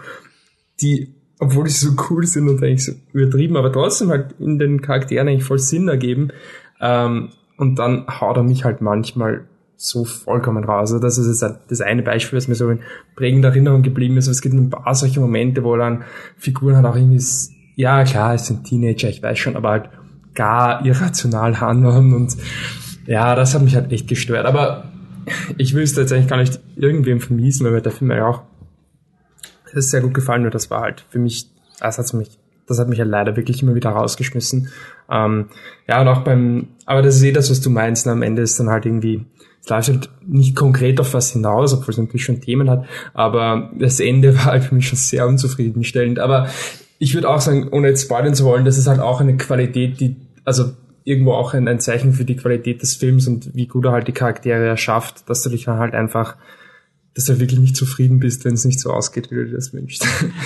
[0.82, 4.82] die, obwohl sie so cool sind und eigentlich so übertrieben, aber trotzdem halt in den
[4.82, 6.30] Charakteren eigentlich voll Sinn ergeben.
[6.82, 9.45] Ähm, und dann haut er mich halt manchmal
[9.76, 10.91] so vollkommen raus.
[10.91, 12.80] Also das ist jetzt das eine Beispiel, was mir so in
[13.16, 14.28] prägender Erinnerung geblieben ist.
[14.28, 16.03] Es gibt ein paar solche Momente, wo dann
[16.38, 17.22] Figuren halt auch irgendwie,
[17.76, 19.89] ja klar, es sind Teenager, ich weiß schon, aber halt
[20.34, 22.38] gar irrational handeln und
[23.05, 24.45] ja, das hat mich halt echt gestört.
[24.45, 24.86] Aber
[25.57, 28.43] ich es jetzt eigentlich gar nicht irgendwem vermiesen, weil mir der Film ja auch
[29.74, 31.47] ist sehr gut gefallen, nur das war halt für mich,
[31.80, 32.39] das hat mich,
[32.70, 34.70] das hat mich ja leider wirklich immer wieder rausgeschmissen.
[35.09, 35.45] Ähm,
[35.88, 38.41] ja, und auch beim, aber das ist eh das, was du meinst, und am Ende
[38.41, 39.26] ist dann halt irgendwie,
[39.61, 43.72] es läuft halt nicht konkret auf was hinaus, obwohl es natürlich schon Themen hat, aber
[43.78, 46.20] das Ende war halt für mich schon sehr unzufriedenstellend.
[46.20, 46.47] Aber
[46.99, 49.99] ich würde auch sagen, ohne jetzt spoilern zu wollen, das ist halt auch eine Qualität,
[49.99, 50.15] die,
[50.45, 50.72] also
[51.03, 54.07] irgendwo auch ein, ein Zeichen für die Qualität des Films und wie gut er halt
[54.07, 56.36] die Charaktere erschafft, dass du dich dann halt einfach
[57.20, 59.74] dass du wirklich nicht zufrieden bist, wenn es nicht so ausgeht, wie du dir das
[59.74, 60.05] wünschst.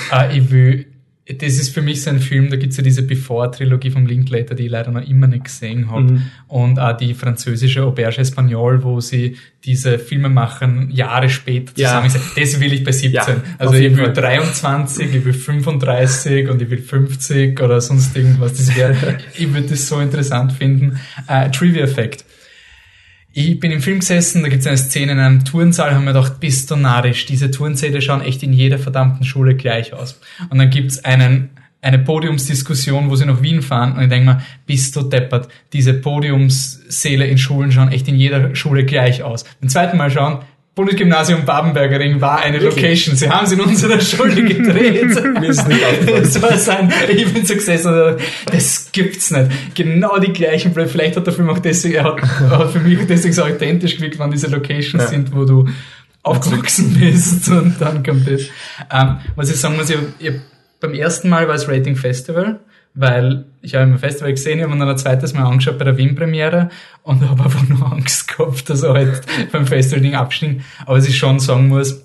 [0.09, 0.87] Ah, ich will
[1.25, 4.65] das ist für mich so ein Film, da gibt's ja diese Before-Trilogie vom Linklater, die
[4.65, 6.13] ich leider noch immer nicht gesehen habe.
[6.13, 6.23] Mhm.
[6.49, 12.11] Und auch die französische Auberge Espagnol, wo sie diese Filme machen, Jahre später zusammen.
[12.13, 12.19] Ja.
[12.35, 13.13] Das will ich bei 17.
[13.13, 13.25] Ja,
[13.57, 14.13] also ich will Fall.
[14.13, 18.55] 23, ich will 35 und ich will 50 oder sonst irgendwas.
[18.55, 20.99] Das wäre, ich würde das so interessant finden.
[21.29, 22.25] Uh, Trivia Effect
[23.33, 26.13] ich bin im Film gesessen, da gibt es eine Szene in einem Turnsaal, haben wir
[26.13, 30.19] gedacht, bist du narrisch, diese Turnsäle schauen echt in jeder verdammten Schule gleich aus.
[30.49, 31.49] Und dann gibt's einen
[31.83, 35.93] eine Podiumsdiskussion, wo sie nach Wien fahren und ich denke mir, bist du deppert, diese
[35.93, 39.43] Podiumssäle in Schulen schauen echt in jeder Schule gleich aus.
[39.59, 40.39] Beim zweiten Mal schauen,
[40.75, 42.83] Bundesgymnasium Babenbergering war eine Wirklich?
[42.83, 43.15] Location.
[43.15, 45.23] Sie haben sie in unserer Schule gedreht.
[45.39, 48.17] Mir ist nicht das war sein, ich bin so gesessen
[48.51, 49.75] das gibt's nicht.
[49.75, 53.33] Genau die gleichen, vielleicht hat der Film auch deswegen, er hat, hat für mich deswegen
[53.33, 55.09] so authentisch gewirkt, wann diese Locations ja.
[55.09, 55.69] sind, wo du
[56.23, 58.43] aufgewachsen bist und dann kommt das.
[58.91, 60.33] Ähm, was ich sagen muss, ich, ich,
[60.79, 62.59] beim ersten Mal war es Rating Festival
[62.93, 65.85] weil ich habe im Festival gesehen, ich habe mir noch ein zweites Mal angeschaut bei
[65.85, 66.69] der Wien-Premiere
[67.01, 69.21] und habe einfach nur Angst gehabt, dass er halt
[69.51, 70.63] beim Festival-Ding abstinkt.
[70.85, 72.03] Aber was ich schon sagen muss,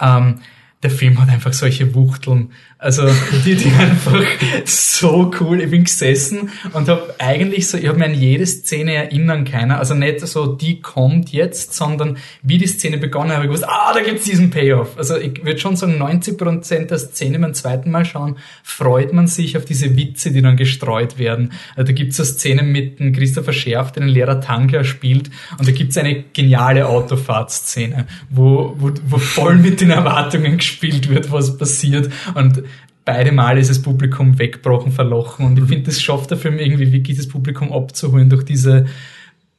[0.00, 0.40] ähm,
[0.82, 2.52] der Film hat einfach solche Wuchteln.
[2.82, 3.06] Also
[3.44, 4.24] die, die einfach
[4.64, 5.60] so cool.
[5.60, 9.78] Ich bin gesessen und habe eigentlich so, ich habe mir an jede Szene erinnern keiner.
[9.78, 13.92] Also nicht so, die kommt jetzt, sondern wie die Szene begonnen habe ich gewusst, ah,
[13.92, 14.96] da gibt's diesen Payoff.
[14.96, 19.58] Also ich würde schon sagen, 90% der Szene beim zweiten Mal schauen, freut man sich
[19.58, 21.52] auf diese Witze, die dann gestreut werden.
[21.76, 25.68] Also da gibt's so Szenen mit dem Christopher Scherf, der den Lehrer Tanker spielt und
[25.68, 31.58] da gibt's eine geniale Autofahrtszene, wo, wo, wo voll mit den Erwartungen gespielt wird, was
[31.58, 32.62] passiert und
[33.04, 35.46] beide Mal ist das Publikum weggebrochen, verlochen.
[35.46, 38.86] Und ich finde, das schafft der Film irgendwie wirklich, das Publikum abzuholen durch diese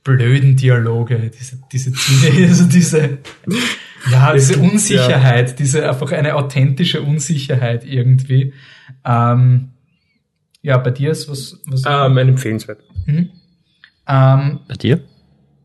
[0.03, 1.91] blöden Dialoge, diese, diese,
[2.47, 3.19] also diese,
[4.09, 8.53] ja, diese Unsicherheit, diese einfach eine authentische Unsicherheit irgendwie.
[9.05, 9.69] Ähm,
[10.63, 11.83] ja, bei dir ist was, was?
[11.85, 12.81] Ähm, ein empfehlenswert.
[13.05, 13.29] Mhm.
[14.07, 15.01] Ähm, bei dir?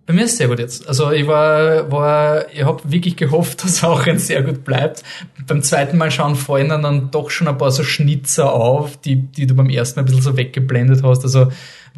[0.07, 0.89] Bei mir ist es sehr gut jetzt.
[0.89, 5.03] Also ich war, war ich habe wirklich gehofft, dass auch ein sehr gut bleibt.
[5.47, 9.17] Beim zweiten Mal schauen fallen dann, dann doch schon ein paar so Schnitzer auf, die,
[9.17, 11.25] die du beim ersten Mal ein bisschen so weggeblendet hast.
[11.25, 11.49] Also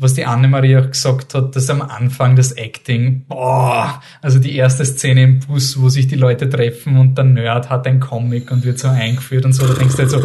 [0.00, 4.84] was die Annemarie auch gesagt hat, dass am Anfang das Acting, boah, also die erste
[4.84, 8.64] Szene im Bus, wo sich die Leute treffen und der Nerd hat ein Comic und
[8.64, 10.22] wird so eingeführt und so, da denkst du halt so,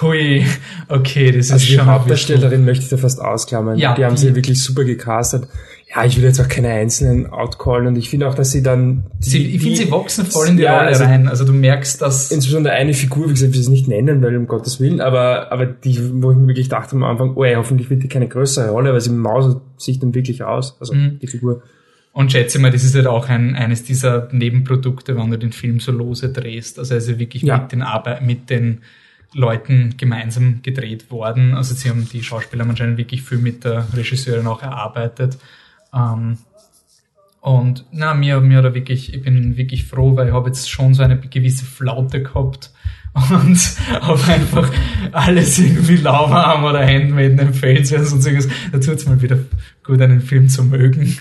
[0.00, 0.46] hui,
[0.88, 3.76] okay, das ist Also die schon ein Hauptdarstellerin möchte ich da fast ausklammern.
[3.78, 5.46] Ja, die haben die- sie wirklich super gecastet.
[5.92, 9.04] Ja, ich will jetzt auch keine einzelnen outcallen und ich finde auch, dass sie dann...
[9.18, 11.26] Sie, ich finde, die- sie wachsen voll in die Ja, Rolle also rein.
[11.26, 14.36] Also du merkst, dass Insbesondere eine Figur, wie gesagt, ich will sie nicht nennen, weil
[14.36, 17.56] um Gottes Willen, aber, aber die, wo ich mir wirklich dachte am Anfang, oh ja,
[17.56, 20.76] hoffentlich wird die keine größere Rolle, weil sie mausert sich dann wirklich aus.
[20.78, 21.18] Also Mhm.
[21.20, 21.62] die Figur.
[22.12, 25.80] Und schätze mal, das ist halt auch ein, eines dieser Nebenprodukte, wenn du den Film
[25.80, 26.78] so lose drehst.
[26.78, 27.58] Also er ist ja wirklich Ja.
[27.58, 28.82] mit den Arbeit, mit den
[29.32, 31.54] Leuten gemeinsam gedreht worden.
[31.54, 35.36] Also sie haben die Schauspieler haben anscheinend wirklich viel mit der Regisseurin auch erarbeitet.
[35.94, 36.38] Ähm,
[37.40, 40.92] und na, mir, mir da wirklich, ich bin wirklich froh, weil ich habe jetzt schon
[40.92, 42.70] so eine gewisse Flaute gehabt
[43.14, 43.58] und
[44.02, 44.70] habe einfach
[45.12, 48.52] alles irgendwie lauwarm oder Handmade empfehlen und sonst irgendwas.
[48.72, 49.38] Da tut's mal wieder
[49.82, 51.18] gut, einen Film zu mögen.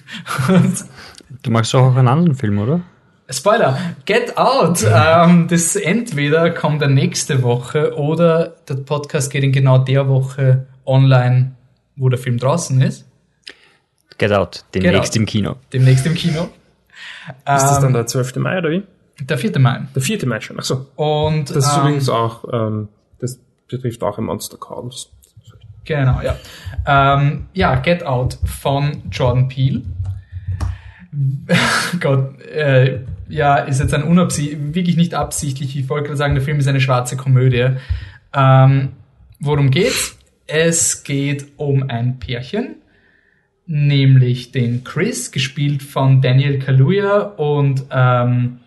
[0.50, 0.86] Und
[1.44, 2.82] Du magst auch einen anderen Film, oder?
[3.30, 4.84] Spoiler, Get Out.
[4.84, 10.66] Ähm, das entweder kommt er nächste Woche oder der Podcast geht in genau der Woche
[10.86, 11.52] online,
[11.96, 13.06] wo der Film draußen ist.
[14.20, 15.56] Get Out, demnächst im Kino.
[15.74, 16.44] Demnächst im Kino.
[17.30, 18.36] Ist das Ähm, dann der 12.
[18.38, 18.84] Mai oder wie?
[19.22, 19.60] der 4.
[19.60, 19.82] Mai.
[19.96, 20.26] Der 4.
[20.28, 20.58] Mai schon.
[20.60, 20.86] Achso.
[20.96, 22.88] Und Das ist ähm, übrigens auch, ähm,
[23.20, 25.10] das betrifft auch ein Monster Calls.
[25.86, 26.38] Genau, ja.
[26.86, 29.82] Ähm, ja, Get Out von Jordan Peele.
[32.00, 35.76] Gott, äh, ja, ist jetzt ein unabsichtlich, wirklich nicht absichtlich.
[35.78, 37.70] Ich wollte gerade sagen, der Film ist eine schwarze Komödie.
[38.34, 38.90] Ähm,
[39.40, 40.18] worum geht's?
[40.48, 42.76] Es geht um ein Pärchen,
[43.70, 48.58] nämlich den Chris, gespielt von Daniel Kaluuya und ähm,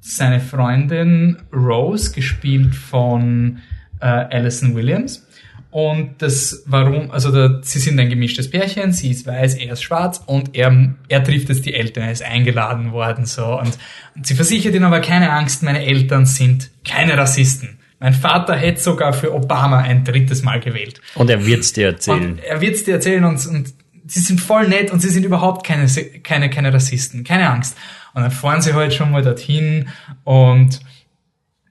[0.00, 3.60] seine Freundin Rose, gespielt von
[4.00, 5.26] äh, Alison Williams.
[5.70, 9.82] Und das, warum, also da, sie sind ein gemischtes Pärchen, sie ist weiß, er ist
[9.82, 13.58] schwarz und er, er trifft jetzt die Eltern, er ist eingeladen worden, so.
[13.58, 13.78] Und,
[14.14, 17.78] und sie versichert ihn aber keine Angst, meine Eltern sind keine Rassisten.
[18.00, 21.00] Mein Vater hätte sogar für Obama ein drittes Mal gewählt.
[21.14, 22.32] Und er wird's dir erzählen.
[22.32, 23.74] Und er wird's dir erzählen und, und
[24.08, 25.86] sie sind voll nett und sie sind überhaupt keine,
[26.22, 27.76] keine, keine Rassisten, keine Angst.
[28.14, 29.88] Und dann fahren sie halt schon mal dorthin
[30.24, 30.80] und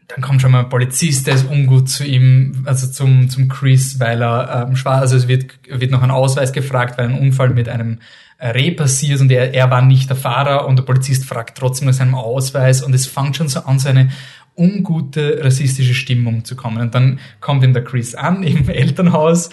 [0.08, 4.00] dann kommt schon mal ein Polizist, der ist ungut zu ihm, also zum, zum Chris,
[4.00, 7.50] weil er ähm, schwarz, also es wird, wird noch ein Ausweis gefragt, weil ein Unfall
[7.50, 8.00] mit einem
[8.40, 11.96] Reh passiert und er, er war nicht der Fahrer und der Polizist fragt trotzdem nach
[11.96, 14.10] seinem Ausweis und es fängt schon so an, so eine
[14.58, 16.82] ungute rassistische Stimmung zu kommen.
[16.82, 19.50] Und dann kommt ihm der Chris an im Elternhaus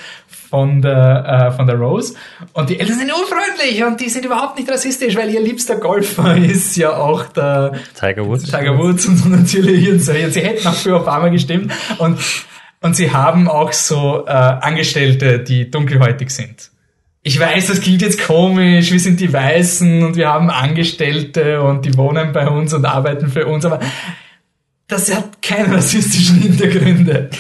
[0.54, 2.14] von der, äh, von der Rose
[2.52, 6.36] und die Eltern sind unfreundlich und die sind überhaupt nicht rassistisch, weil ihr liebster Golfer
[6.38, 8.44] ist ja auch der Tiger Woods.
[8.44, 10.12] Tiger Woods und so natürlich und so.
[10.12, 12.20] Sie hätten auch für Obama gestimmt und,
[12.80, 16.70] und sie haben auch so äh, Angestellte, die dunkelhäutig sind.
[17.24, 21.84] Ich weiß, das klingt jetzt komisch, wir sind die Weißen und wir haben Angestellte und
[21.84, 23.80] die wohnen bei uns und arbeiten für uns, aber
[24.86, 27.30] das hat keine rassistischen Hintergründe.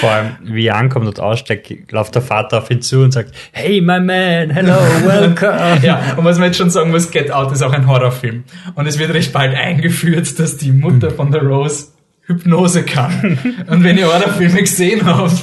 [0.00, 3.34] Vor allem, wie er ankommt und aussteigt, läuft der Vater auf ihn zu und sagt,
[3.52, 4.74] Hey, my man, hello,
[5.04, 5.80] welcome.
[5.82, 8.44] Ja, und was man jetzt schon sagen muss, Get Out ist auch ein Horrorfilm.
[8.74, 11.88] Und es wird recht bald eingeführt, dass die Mutter von der Rose
[12.26, 13.38] Hypnose kann.
[13.66, 15.34] Und wenn ihr Horrorfilme gesehen habt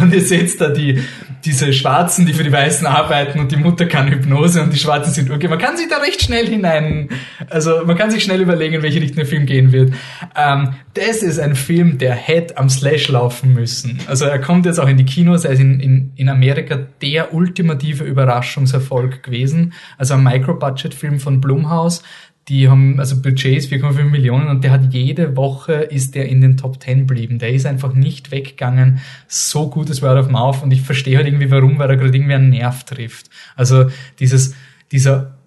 [0.00, 1.02] und ihr seht da die,
[1.44, 5.12] diese Schwarzen, die für die Weißen arbeiten und die Mutter kann Hypnose und die Schwarzen
[5.12, 7.08] sind okay, man kann sich da recht schnell hinein,
[7.50, 9.92] also man kann sich schnell überlegen, in welche Richtung der Film gehen wird.
[10.36, 13.98] Ähm, das ist ein Film, der hätte am Slash laufen müssen.
[14.06, 17.34] Also er kommt jetzt auch in die Kinos, er ist in, in, in Amerika der
[17.34, 19.72] ultimative Überraschungserfolg gewesen.
[19.98, 22.02] Also ein Micro-Budget-Film von Blumhouse.
[22.48, 26.56] Die haben also Budgets 4,5 Millionen und der hat jede Woche ist der in den
[26.56, 27.38] Top 10 blieben.
[27.38, 29.00] Der ist einfach nicht weggegangen.
[29.28, 32.34] So gutes Word of Mouth und ich verstehe halt irgendwie warum, weil er gerade irgendwie
[32.34, 33.30] einen Nerv trifft.
[33.54, 33.86] Also
[34.18, 34.54] dieses,
[34.90, 35.38] dieser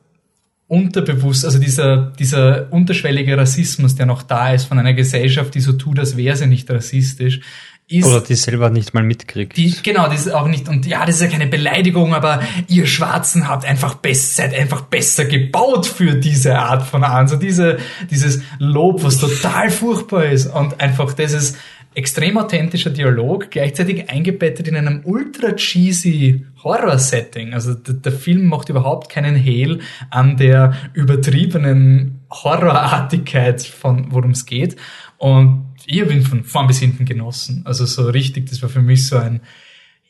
[0.67, 5.73] unterbewusst, also dieser, dieser unterschwellige Rassismus, der noch da ist von einer Gesellschaft, die so
[5.73, 7.41] tut, als wäre sie nicht rassistisch,
[7.87, 9.55] ist Oder die selber nicht mal mitkriegt.
[9.57, 12.87] die, genau, das ist auch nicht, und ja, das ist ja keine Beleidigung, aber ihr
[12.87, 17.27] Schwarzen habt einfach besser, seid einfach besser gebaut für diese Art von An.
[17.27, 17.77] So diese,
[18.09, 21.57] dieses Lob, was total furchtbar ist und einfach das ist
[21.93, 27.53] extrem authentischer Dialog, gleichzeitig eingebettet in einem ultra cheesy Horror-Setting.
[27.53, 29.79] Also der, der Film macht überhaupt keinen Hehl
[30.09, 34.75] an der übertriebenen Horrorartigkeit von worum es geht.
[35.17, 37.61] Und ich habe ihn von vorn bis hinten genossen.
[37.65, 39.41] Also so richtig, das war für mich so ein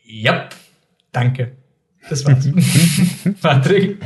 [0.06, 0.50] Ja,
[1.12, 1.52] danke.
[2.10, 2.48] Das war's.
[3.42, 3.98] Patrick.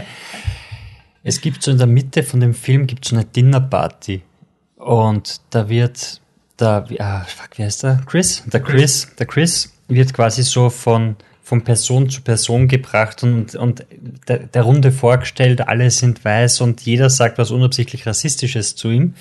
[1.24, 4.22] Es gibt so in der Mitte von dem Film gibt so eine Dinnerparty.
[4.78, 6.22] Und da wird
[6.60, 8.02] der, wie- ah, fuck, wie heißt der?
[8.06, 8.44] Chris?
[8.52, 13.86] Der Chris, der Chris wird quasi so von, von Person zu Person gebracht und, und
[14.28, 19.16] der, der Runde vorgestellt, alle sind weiß und jeder sagt was unabsichtlich Rassistisches zu ihm.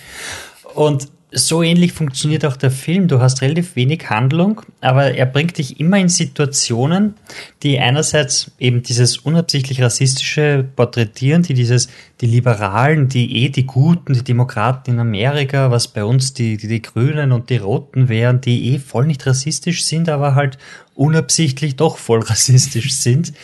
[0.75, 3.07] Und so ähnlich funktioniert auch der Film.
[3.07, 7.15] Du hast relativ wenig Handlung, aber er bringt dich immer in Situationen,
[7.63, 11.89] die einerseits eben dieses unabsichtlich rassistische porträtieren, die dieses,
[12.23, 16.69] die Liberalen, die eh die Guten, die Demokraten in Amerika, was bei uns die, die,
[16.69, 20.57] die Grünen und die Roten wären, die eh voll nicht rassistisch sind, aber halt
[20.95, 23.35] unabsichtlich doch voll rassistisch sind.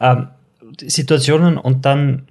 [0.00, 0.28] Ähm,
[0.80, 2.26] Situationen und dann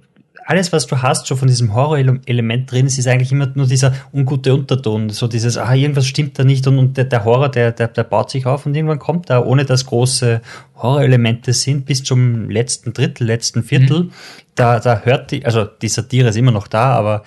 [0.46, 3.94] alles, was du hast, so von diesem Horror-Element drin ist, ist eigentlich immer nur dieser
[4.12, 7.72] ungute Unterton, so dieses, ah, irgendwas stimmt da nicht und, und der, der Horror, der,
[7.72, 10.42] der, der baut sich auf und irgendwann kommt da, ohne dass große
[10.76, 14.10] Horror-Elemente sind, bis zum letzten Drittel, letzten Viertel, mhm.
[14.54, 17.24] da, da hört die, also die Satire ist immer noch da, aber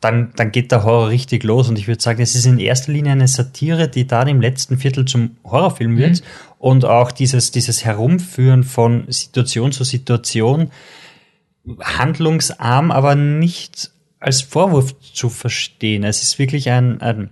[0.00, 2.92] dann, dann geht der Horror richtig los und ich würde sagen, es ist in erster
[2.92, 6.26] Linie eine Satire, die dann im letzten Viertel zum Horrorfilm wird mhm.
[6.58, 10.70] und auch dieses, dieses Herumführen von Situation zu Situation,
[11.80, 13.90] handlungsarm, aber nicht
[14.20, 16.04] als Vorwurf zu verstehen.
[16.04, 17.30] Es ist wirklich ein, ein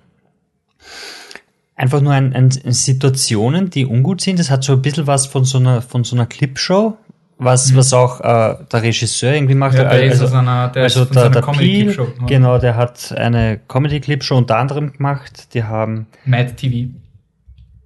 [1.77, 4.39] einfach nur ein, ein, Situationen, die ungut sind.
[4.39, 6.99] Es hat so ein bisschen was von so einer, von so einer Clipshow,
[7.39, 7.77] was, mhm.
[7.77, 9.75] was auch äh, der Regisseur irgendwie macht.
[9.75, 13.59] Ja, der also, ist einer, der also ist der, der Peel, genau, der hat eine
[13.67, 15.55] Comedy-Clipshow unter anderem gemacht.
[15.55, 16.93] Die haben Mad TV.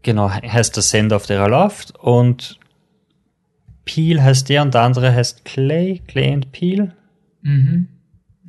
[0.03, 1.95] Genau, heißt der Sender, auf der er läuft.
[1.97, 2.59] Und
[3.85, 6.93] Peel heißt der und der andere heißt Clay, Clay and Peel.
[7.43, 7.89] Mhm.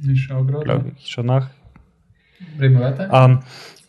[0.08, 0.64] Ich schaue gerade.
[0.64, 1.50] Glaube ich, schon nach.
[2.60, 3.10] Reden wir weiter.
[3.12, 3.40] Ähm,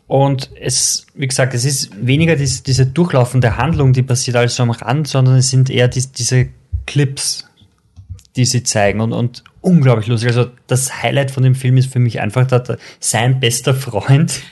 [0.07, 4.71] und es, wie gesagt, es ist weniger diese, diese durchlaufende Handlung, die passiert also am
[4.71, 6.49] Rand, sondern es sind eher die, diese
[6.87, 7.49] Clips,
[8.37, 10.29] die sie zeigen und, und unglaublich lustig.
[10.29, 14.43] Also das Highlight von dem Film ist für mich einfach, dass sein bester Freund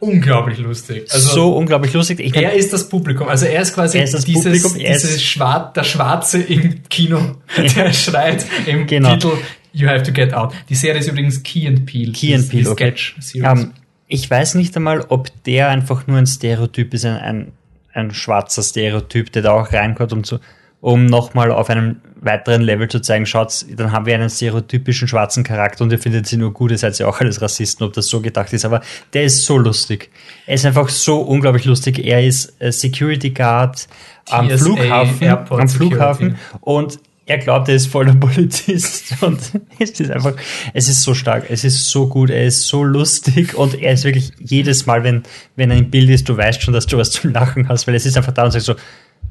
[0.00, 1.06] unglaublich lustig.
[1.10, 2.18] Also so unglaublich lustig.
[2.20, 3.28] Ich er ist das Publikum.
[3.28, 7.92] Also er ist quasi er ist dieses, Publikum, dieses Schwar der Schwarze im Kino, der
[7.92, 9.14] schreit im genau.
[9.14, 9.38] Titel
[9.72, 10.52] You have to get out.
[10.68, 12.12] Die Serie ist übrigens Key and Peel.
[12.12, 12.92] Key and Peel, okay.
[13.34, 13.72] Um, ähm,
[14.08, 17.52] ich weiß nicht einmal, ob der einfach nur ein Stereotyp ist, ein, ein,
[17.92, 20.40] ein schwarzer Stereotyp, der da auch reinkommt, um zu,
[20.80, 25.42] um nochmal auf einem weiteren Level zu zeigen, schaut, dann haben wir einen stereotypischen schwarzen
[25.42, 28.06] Charakter und ihr findet sie nur gut, ihr seid ja auch alles Rassisten, ob das
[28.06, 30.10] so gedacht ist, aber der ist so lustig.
[30.46, 31.98] Er ist einfach so unglaublich lustig.
[32.04, 33.88] Er ist Security Guard
[34.28, 36.98] am TSA Flughafen, Airport am Flughafen und
[37.30, 39.40] er glaubt, er ist voller Polizist und
[39.78, 40.34] es ist einfach,
[40.74, 44.04] es ist so stark, es ist so gut, er ist so lustig und er ist
[44.04, 45.22] wirklich jedes Mal, wenn,
[45.56, 47.94] wenn er im Bild ist, du weißt schon, dass du was zum Lachen hast, weil
[47.94, 48.74] es ist einfach da und sagst so,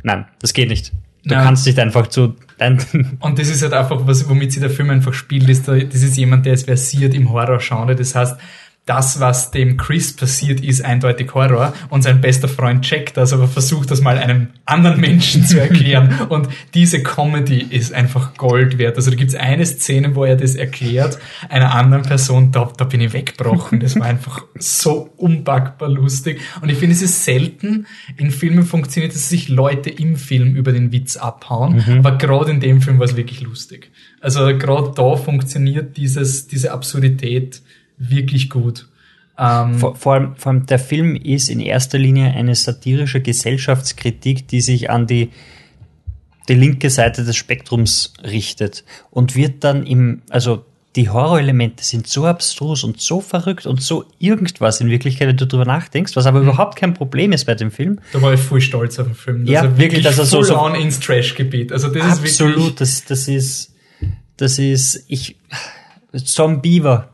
[0.04, 0.94] nein, das geht nicht.
[1.24, 1.44] Du ja.
[1.44, 2.36] kannst nicht einfach zu.
[3.20, 6.18] Und das ist halt einfach was, womit sich der Film einfach spielt, ist, das ist
[6.18, 7.96] jemand, der ist versiert im Horror-Genre.
[7.96, 8.38] Das heißt,
[8.90, 13.48] das, was dem Chris passiert, ist eindeutig Horror und sein bester Freund checkt das, aber
[13.48, 16.22] versucht das mal einem anderen Menschen zu erklären.
[16.30, 18.98] und diese Comedy ist einfach Gold wert.
[18.98, 21.20] Also da gibt es eine Szene, wo er das erklärt,
[21.50, 23.80] einer anderen Person, da, da bin ich weggebrochen.
[23.80, 26.42] Das war einfach so unpackbar lustig.
[26.62, 27.86] Und ich finde, es ist selten
[28.18, 31.84] in Filmen funktioniert, dass sich Leute im Film über den Witz abhauen.
[31.86, 32.00] Mhm.
[32.00, 33.92] Aber gerade in dem Film war es wirklich lustig.
[34.20, 37.62] Also gerade da funktioniert dieses, diese Absurdität
[38.00, 38.88] wirklich gut.
[39.38, 44.48] Ähm, vor, vor, allem, vor allem der Film ist in erster Linie eine satirische Gesellschaftskritik,
[44.48, 45.30] die sich an die,
[46.50, 52.26] die linke Seite des Spektrums richtet und wird dann im, also die Horrorelemente sind so
[52.26, 56.42] abstrus und so verrückt und so irgendwas in Wirklichkeit, wenn du drüber nachdenkst, was aber
[56.42, 56.50] mhm.
[56.50, 58.00] überhaupt kein Problem ist bei dem Film.
[58.12, 59.46] Da war ich voll stolz auf den Film.
[59.46, 61.72] ja, wirklich, wirklich dass er so, so on ins Trash-Gebiet.
[61.72, 63.76] Also das absolut, ist wirklich das, das ist,
[64.36, 65.38] das ist, ich,
[66.26, 67.10] Zombiever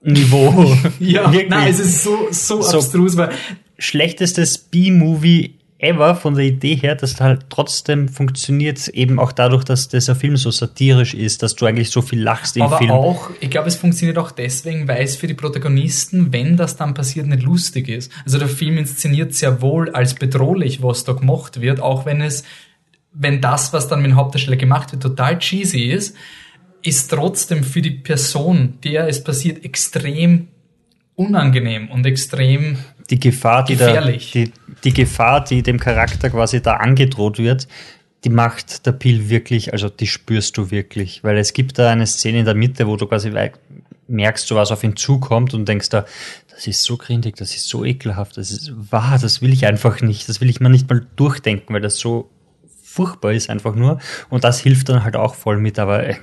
[0.00, 0.76] Niveau.
[1.00, 1.50] ja, Wirklich.
[1.50, 3.30] nein, es ist so, so, so abstrus, weil
[3.78, 9.88] schlechtestes B-Movie ever von der Idee her, dass halt trotzdem funktioniert, eben auch dadurch, dass
[9.88, 12.90] dieser Film so satirisch ist, dass du eigentlich so viel lachst im Aber Film.
[12.90, 16.76] Aber auch, ich glaube, es funktioniert auch deswegen, weil es für die Protagonisten, wenn das
[16.76, 18.10] dann passiert, nicht lustig ist.
[18.24, 22.42] Also der Film inszeniert sehr wohl als bedrohlich, was da gemacht wird, auch wenn es,
[23.12, 26.16] wenn das, was dann mit dem Hauptdarsteller gemacht wird, total cheesy ist
[26.82, 30.48] ist trotzdem für die Person, der es passiert, extrem
[31.14, 32.78] unangenehm und extrem
[33.10, 34.32] die Gefahr, die, gefährlich.
[34.32, 34.52] Da, die,
[34.84, 37.66] die Gefahr, die dem Charakter quasi da angedroht wird,
[38.24, 42.06] die macht der Pil wirklich, also die spürst du wirklich, weil es gibt da eine
[42.06, 43.32] Szene in der Mitte, wo du quasi
[44.08, 46.04] merkst, so was auf ihn zukommt und denkst da,
[46.50, 50.00] das ist so grindig, das ist so ekelhaft, das ist wahr, das will ich einfach
[50.00, 52.28] nicht, das will ich mir nicht mal durchdenken, weil das so
[52.82, 56.18] furchtbar ist einfach nur und das hilft dann halt auch voll mit, aber äh, er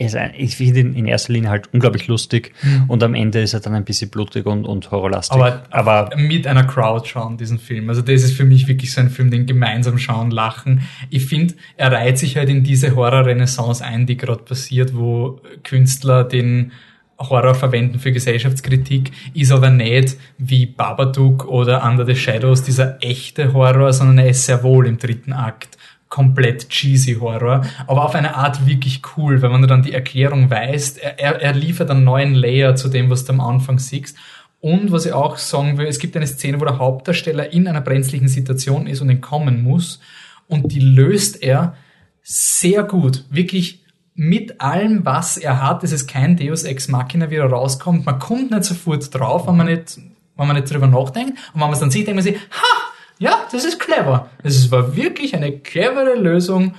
[0.00, 2.84] ist ein, ich finde ihn in erster Linie halt unglaublich lustig Mhm.
[2.88, 5.36] und am Ende ist er dann ein bisschen blutig und, und horrorlastig.
[5.36, 7.88] Aber, aber mit einer Crowd schauen, diesen Film.
[7.88, 10.82] Also das ist für mich wirklich so ein Film, den gemeinsam schauen, lachen.
[11.10, 16.24] Ich finde, er reiht sich halt in diese Horror-Renaissance ein, die gerade passiert, wo Künstler
[16.24, 16.72] den
[17.18, 23.52] Horror verwenden für Gesellschaftskritik, ist aber nicht wie Babadook oder Under the Shadows dieser echte
[23.52, 25.76] Horror, sondern er ist sehr wohl im dritten Akt
[26.10, 30.98] komplett cheesy Horror, aber auf eine Art wirklich cool, weil man dann die Erklärung weiß,
[30.98, 34.16] er, er, er liefert einen neuen Layer zu dem, was du am Anfang siehst.
[34.60, 37.80] Und was ich auch sagen will, es gibt eine Szene, wo der Hauptdarsteller in einer
[37.80, 40.00] brenzlichen Situation ist und entkommen muss
[40.48, 41.76] und die löst er
[42.22, 43.84] sehr gut, wirklich
[44.14, 45.82] mit allem, was er hat.
[45.82, 48.04] Es ist kein Deus Ex Machina, wie er rauskommt.
[48.04, 49.98] Man kommt nicht sofort drauf, wenn man nicht,
[50.36, 51.38] wenn man nicht drüber nachdenkt.
[51.54, 52.89] Und wenn man es dann sieht, denkt man sich, ha,
[53.20, 54.30] ja, das ist clever.
[54.42, 56.74] Es war wirklich eine clevere Lösung.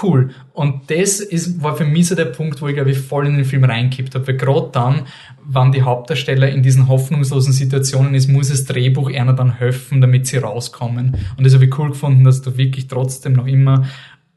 [0.00, 0.30] Cool.
[0.52, 3.34] Und das ist, war für mich so der Punkt, wo ich, glaube ich, voll in
[3.34, 4.28] den Film reinkippt habe.
[4.28, 5.06] Weil gerade dann,
[5.42, 10.28] wann die Hauptdarsteller in diesen hoffnungslosen Situationen ist, muss das Drehbuch einer dann helfen, damit
[10.28, 11.16] sie rauskommen.
[11.36, 13.88] Und das habe ich cool gefunden, dass da wirklich trotzdem noch immer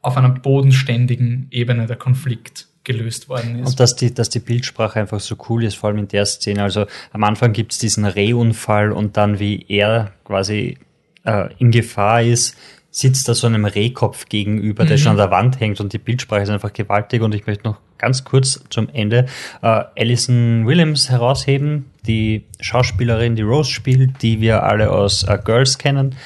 [0.02, 3.68] auf einer bodenständigen Ebene der Konflikt gelöst worden ist.
[3.68, 6.62] Und dass die, dass die Bildsprache einfach so cool ist, vor allem in der Szene.
[6.64, 10.78] Also am Anfang gibt's diesen Rehunfall und dann wie er quasi
[11.24, 12.56] äh, in Gefahr ist,
[12.90, 16.42] sitzt da so einem Rehkopf gegenüber, der schon an der Wand hängt und die Bildsprache
[16.42, 17.22] ist einfach gewaltig.
[17.22, 19.26] Und ich möchte noch ganz kurz zum Ende
[19.62, 25.78] äh, Alison Williams herausheben, die Schauspielerin, die Rose spielt, die wir alle aus äh, Girls
[25.78, 26.16] kennen.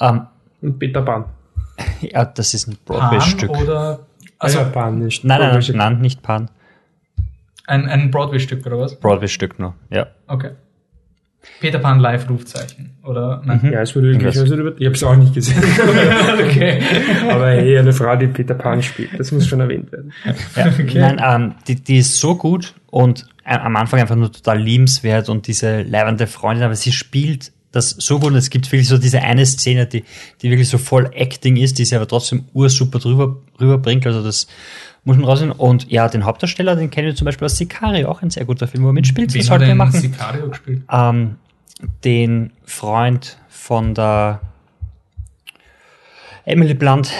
[0.00, 0.26] Ähm,
[0.62, 1.24] Und Peter Pan.
[2.00, 3.50] ja, das ist ein Broadway-Stück.
[3.50, 4.00] oder
[4.38, 5.24] Also also Pan nicht.
[5.24, 6.50] Nein, nein, nein, nein, nicht Pan.
[7.66, 8.98] ein, ein Broadway-Stück oder was?
[8.98, 10.06] Broadway-Stück nur, ja.
[10.26, 10.52] Okay.
[11.60, 13.42] Peter Pan Live-Rufzeichen, oder?
[13.44, 13.70] Nein.
[13.72, 15.62] Ja, es wurde wirklich, also, ich habe es auch nicht gesehen.
[16.38, 16.80] okay.
[17.28, 20.12] Aber hey, eine Frau, die Peter Pan spielt, das muss schon erwähnt werden.
[20.54, 24.60] Ja, Nein, ähm, die, die ist so gut und äh, am Anfang einfach nur total
[24.60, 28.88] liebenswert und diese leibende Freundin, aber sie spielt das so gut und es gibt wirklich
[28.88, 30.04] so diese eine Szene, die,
[30.40, 34.46] die wirklich so voll Acting ist, die sie aber trotzdem ursuper drüber, rüberbringt, also das
[35.04, 35.54] muss man rausnehmen.
[35.56, 38.66] Und ja, den Hauptdarsteller, den kennen wir zum Beispiel aus Sicario, auch ein sehr guter
[38.66, 39.92] Film, wo er mitspielt, Wen das sollten wir machen.
[39.92, 40.82] Sicario gespielt?
[40.90, 41.36] Ähm,
[42.04, 44.40] den Freund von der
[46.44, 47.10] Emily Blunt,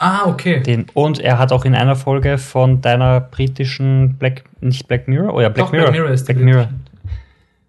[0.00, 0.60] Ah, okay.
[0.62, 5.34] den, und er hat auch in einer Folge von deiner britischen Black, nicht Black Mirror,
[5.34, 5.86] oh ja, Black Doch, Mirror.
[5.90, 6.68] Black Mirror ist Black Mirror.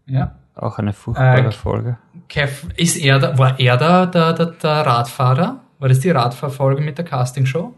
[0.06, 0.36] Ja.
[0.56, 1.98] Auch eine furchtbare Äh, Folge.
[2.28, 5.60] Kev, ist er da, war er da der, der, der Radfahrer?
[5.80, 7.74] War das die Radfahrfolge mit der Castingshow?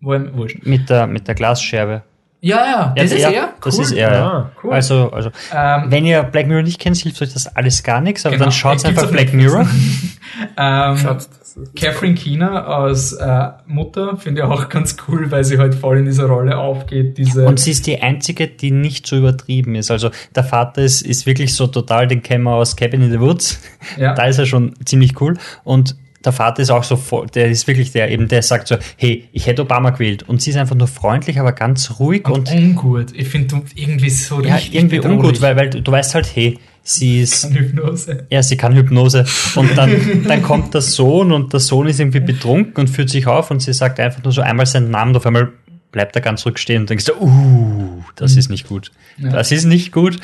[0.00, 0.58] Wo er, wurscht.
[0.64, 2.02] Mit der, mit der Glasscherbe.
[2.42, 3.42] Ja, ja, das ja, ist ja, er.
[3.44, 3.52] Cool.
[3.64, 4.26] Das ist er, ja.
[4.26, 4.72] Ah, cool.
[4.72, 8.24] Also, also Ähm, wenn ihr Black Mirror nicht kennt, hilft euch das alles gar nichts,
[8.24, 8.44] aber Genau.
[8.46, 9.34] dann schaut einfach Black.
[9.34, 9.66] Mirror.
[10.56, 15.58] ähm, das ist- Catherine Keener als äh, Mutter finde ich auch ganz cool, weil sie
[15.58, 17.18] halt voll in dieser Rolle aufgeht.
[17.18, 19.90] Diese Und sie ist die einzige, die nicht so übertrieben ist.
[19.90, 23.20] Also der Vater ist, ist wirklich so total, den kennen wir aus Cabin in the
[23.20, 23.60] Woods.
[23.98, 24.14] Ja.
[24.14, 25.36] Da ist er schon ziemlich cool.
[25.64, 28.76] Und der Vater ist auch so voll, der ist wirklich der, eben der sagt so,
[28.96, 30.22] hey, ich hätte Obama gewählt.
[30.28, 33.12] Und sie ist einfach nur freundlich, aber ganz ruhig und, und, ungut.
[33.14, 35.18] Ich finde irgendwie so ja, richtig irgendwie bedrohlich.
[35.18, 38.26] ungut, weil, weil du, weißt halt, hey, sie ist, An Hypnose.
[38.28, 39.24] ja, sie kann Hypnose.
[39.54, 43.26] Und dann, dann kommt der Sohn und der Sohn ist irgendwie betrunken und führt sich
[43.26, 45.52] auf und sie sagt einfach nur so einmal seinen Namen, und auf einmal
[45.90, 48.92] bleibt er ganz ruhig stehen und denkst du, uh, das ist nicht gut.
[49.18, 49.30] Ja.
[49.30, 50.18] Das ist nicht gut.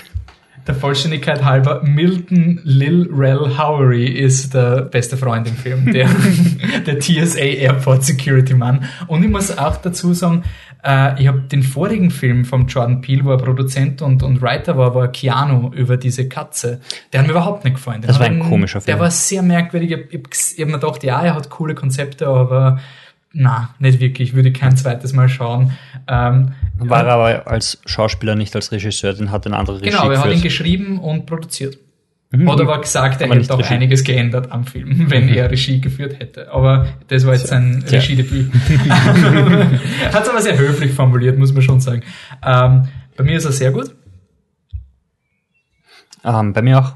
[0.66, 6.08] Der Vollständigkeit halber, Milton Lil Rel Howery ist der beste Freund im Film, der,
[6.86, 8.84] der TSA Airport Security Mann.
[9.06, 10.42] Und ich muss auch dazu sagen,
[10.84, 14.76] äh, ich habe den vorigen Film vom Jordan Peele, wo er Produzent und, und Writer
[14.76, 16.80] war, war Keanu über diese Katze.
[17.12, 18.00] Der hat mir überhaupt nicht gefallen.
[18.00, 18.96] Den Das war ein komischer Film.
[18.96, 19.92] Der war sehr merkwürdig.
[19.92, 20.22] Ich, ich,
[20.56, 22.80] ich habe mir gedacht, ja, er hat coole Konzepte, aber
[23.38, 24.34] na, nicht wirklich.
[24.34, 25.72] Würde kein zweites Mal schauen.
[26.08, 30.10] Ähm, War er aber als Schauspieler, nicht als Regisseur, den hat ein anderer Regie Genau,
[30.10, 31.76] er hat ihn geschrieben und produziert.
[32.30, 32.50] Mhm.
[32.50, 33.74] Hat aber gesagt, er Aber hätte auch Regie.
[33.74, 36.50] einiges geändert am Film, wenn er Regie geführt hätte.
[36.50, 38.00] Aber das war jetzt sein Tja.
[38.00, 38.50] Regiedebüt.
[40.12, 42.02] Hat es aber sehr höflich formuliert, muss man schon sagen.
[42.44, 43.94] Ähm, bei mir ist er sehr gut.
[46.24, 46.94] Ähm, bei mir auch.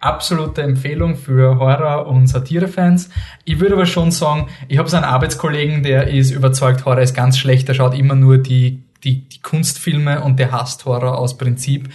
[0.00, 3.10] Absolute Empfehlung für Horror- und Satire-Fans.
[3.44, 7.14] Ich würde aber schon sagen, ich habe so einen Arbeitskollegen, der ist überzeugt, Horror ist
[7.14, 11.36] ganz schlecht, der schaut immer nur die, die, die Kunstfilme und der hasst Horror aus
[11.36, 11.90] Prinzip.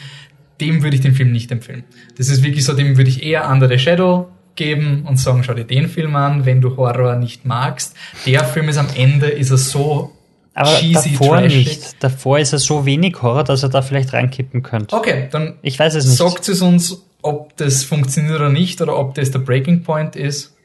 [0.61, 1.83] Dem würde ich den Film nicht empfehlen.
[2.17, 5.53] Das ist wirklich so, dem würde ich eher Under the Shadow geben und sagen, schau
[5.53, 7.95] dir den Film an, wenn du Horror nicht magst.
[8.25, 10.13] Der Film ist am Ende, ist er so
[10.53, 11.67] Aber cheesy, davor trashig.
[11.67, 12.03] nicht.
[12.03, 14.95] Davor ist er so wenig Horror, dass er da vielleicht reinkippen könnte.
[14.95, 16.17] Okay, dann Ich weiß es nicht.
[16.17, 20.55] Sagt es uns, ob das funktioniert oder nicht, oder ob das der Breaking Point ist.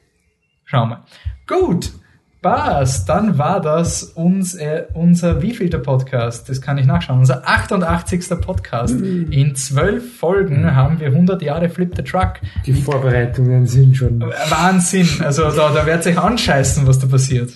[0.65, 1.03] Schauen wir.
[1.47, 1.91] Gut,
[2.41, 6.49] Passt, dann war das uns, äh, unser wievielter Podcast?
[6.49, 7.19] Das kann ich nachschauen.
[7.19, 8.41] Unser 88.
[8.41, 8.95] Podcast.
[8.99, 12.39] In zwölf Folgen haben wir 100 Jahre Flip the Truck.
[12.65, 14.21] Die Vorbereitungen sind schon.
[14.21, 15.07] Wahnsinn.
[15.19, 17.51] Also da, da wird sich anscheißen, was da passiert.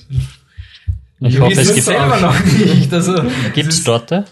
[1.20, 2.94] Ich Wir hoffe, es es gibt, selber noch nicht.
[2.94, 3.24] Also,
[3.56, 4.26] gibt's Torte.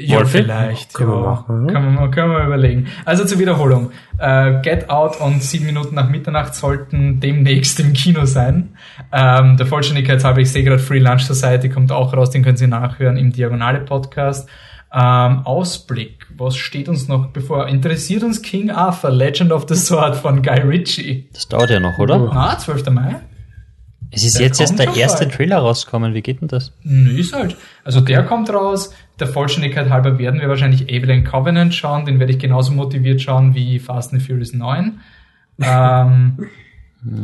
[0.00, 0.38] Ja, Wolfi?
[0.38, 0.94] vielleicht.
[0.94, 1.30] Können wir ja.
[1.30, 1.72] machen, oder?
[1.72, 2.86] Können wir, mal- können wir überlegen.
[3.04, 3.90] Also zur Wiederholung.
[4.18, 8.76] Äh, Get Out und sieben Minuten nach Mitternacht sollten demnächst im Kino sein.
[9.12, 12.56] Ähm, der Vollständigkeit halber, ich sehe gerade Free Lunch Society kommt auch raus, den können
[12.56, 14.48] Sie nachhören im Diagonale Podcast.
[14.92, 17.68] Ähm, Ausblick, was steht uns noch bevor?
[17.68, 21.28] Interessiert uns King Arthur, Legend of the Sword von Guy Ritchie?
[21.32, 22.30] Das dauert ja noch, oder?
[22.32, 22.90] Ah, 12.
[22.90, 23.16] Mai?
[24.10, 25.36] Es ist Der jetzt erst der erste bald.
[25.36, 26.14] Trailer rausgekommen.
[26.14, 26.72] Wie geht denn das?
[26.82, 27.56] Nö, ist halt.
[27.84, 28.92] Also der kommt raus.
[29.20, 32.06] Der Vollständigkeit halber werden wir wahrscheinlich Alien Covenant schauen.
[32.06, 35.00] Den werde ich genauso motiviert schauen wie Fast and Furious 9.
[35.60, 36.48] Ähm,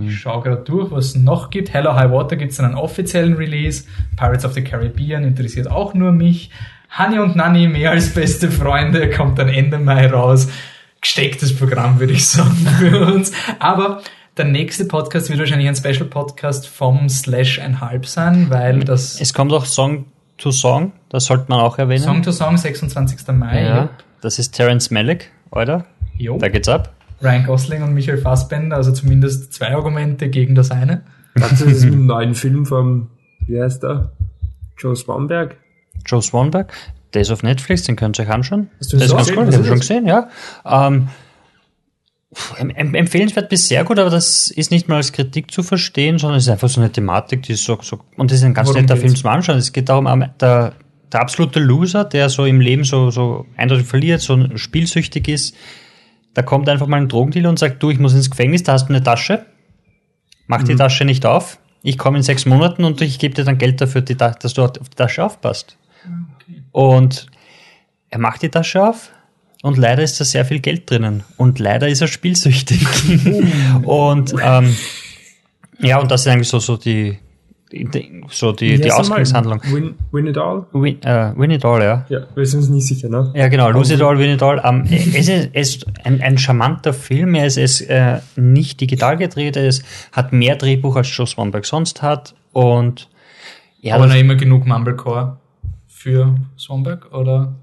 [0.07, 1.73] ich schaue gerade durch, was es noch gibt.
[1.73, 3.85] Hello High Water gibt es einen offiziellen Release.
[4.17, 6.51] Pirates of the Caribbean interessiert auch nur mich.
[6.97, 10.49] Honey und Nanny mehr als beste Freunde kommt dann Ende Mai raus.
[11.01, 13.33] Gestecktes Programm, würde ich sagen, für uns.
[13.59, 14.01] Aber
[14.37, 19.33] der nächste Podcast wird wahrscheinlich ein Special Podcast vom Slash einhalb sein, weil das Es
[19.33, 20.07] kommt auch Song
[20.39, 20.93] to Song.
[21.09, 22.03] Das sollte man auch erwähnen.
[22.03, 23.29] Song to Song, 26.
[23.29, 23.63] Mai.
[23.63, 25.85] ja, das ist Terence Malick, oder?
[26.19, 26.39] Jo.
[26.39, 26.93] Da geht's ab.
[27.23, 31.03] Ryan Gosling und Michael Fassbender, also zumindest zwei Argumente gegen das eine.
[31.37, 33.11] Das ist ein neuen Film vom,
[33.47, 34.13] wie heißt der?
[34.77, 35.57] Joe Swanberg.
[36.07, 36.73] Joe Swanberg.
[37.15, 38.69] Der ist auf Netflix, den könnt ihr euch anschauen.
[38.81, 39.39] Hast du das das ist ganz gesehen?
[39.39, 40.29] cool, den habe ich schon gesehen, ja.
[40.67, 41.09] Ähm,
[42.59, 46.45] empfehlenswert bis sehr gut, aber das ist nicht mal als Kritik zu verstehen, sondern es
[46.45, 48.83] ist einfach so eine Thematik, die ist so, so und das ist ein ganz Worum
[48.83, 49.05] netter geht's?
[49.05, 49.59] Film zum Anschauen.
[49.59, 50.07] Es geht darum,
[50.41, 50.73] der,
[51.13, 55.55] der absolute Loser, der so im Leben so, so eindeutig verliert, so spielsüchtig ist,
[56.35, 58.87] da kommt einfach mal ein Drogendealer und sagt, du, ich muss ins Gefängnis, da hast
[58.87, 59.47] du eine Tasche,
[60.47, 60.67] mach Mhm.
[60.67, 63.81] die Tasche nicht auf, ich komme in sechs Monaten und ich gebe dir dann Geld
[63.81, 65.77] dafür, dass du auf die Tasche aufpasst.
[66.73, 67.27] Und
[68.11, 69.11] er macht die Tasche auf
[69.65, 71.23] und leider ist da sehr viel Geld drinnen.
[71.39, 72.87] Und leider ist er spielsüchtig.
[73.85, 74.77] und ähm,
[75.79, 77.17] ja, und das ist eigentlich so, so die,
[77.73, 78.93] die so die, die?
[78.93, 79.63] Ausgangshandlung.
[79.73, 80.67] Win, Win It All?
[80.75, 82.05] Win, äh, win it all, ja.
[82.11, 83.33] Ja, wir sind uns nicht sicher, ne?
[83.35, 84.61] Ja, genau, Lose It All, Win It All.
[84.63, 89.17] Ähm, es ist, es ist ein, ein charmanter Film, er ist, ist äh, nicht digital
[89.17, 93.09] gedreht, er ist, hat mehr Drehbuch als Joe Swanberg sonst hat und
[93.81, 95.39] ja, Aber noch immer genug Mumblecore
[95.89, 97.55] für Swanberg, oder?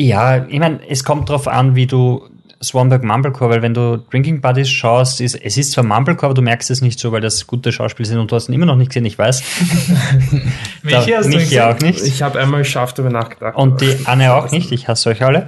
[0.00, 2.26] Ja, ich meine, es kommt drauf an, wie du
[2.62, 6.40] Swanberg Mumblecore, weil wenn du Drinking Buddies schaust, ist, es ist zwar Mumblecore, aber du
[6.40, 8.76] merkst es nicht so, weil das gute Schauspieler sind und du hast ihn immer noch
[8.76, 9.42] nicht gesehen, ich weiß.
[10.82, 11.62] Michi, hast du ihn Michi gesehen?
[11.62, 12.02] auch nicht.
[12.02, 13.56] Ich habe einmal scharf darüber nachgedacht.
[13.56, 15.46] Und die Anne auch nicht, ich hasse euch alle.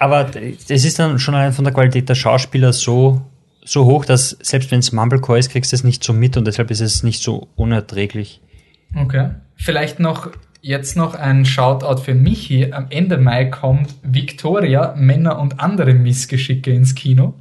[0.00, 3.22] Aber es ist dann schon allein von der Qualität der Schauspieler so,
[3.64, 6.44] so hoch, dass selbst wenn es Mumblecore ist, kriegst du es nicht so mit und
[6.44, 8.40] deshalb ist es nicht so unerträglich.
[8.96, 9.30] Okay.
[9.54, 10.32] Vielleicht noch
[10.62, 12.72] jetzt noch ein Shoutout für Michi.
[12.72, 17.34] Am Ende Mai kommt Victoria, Männer und andere Missgeschicke ins Kino.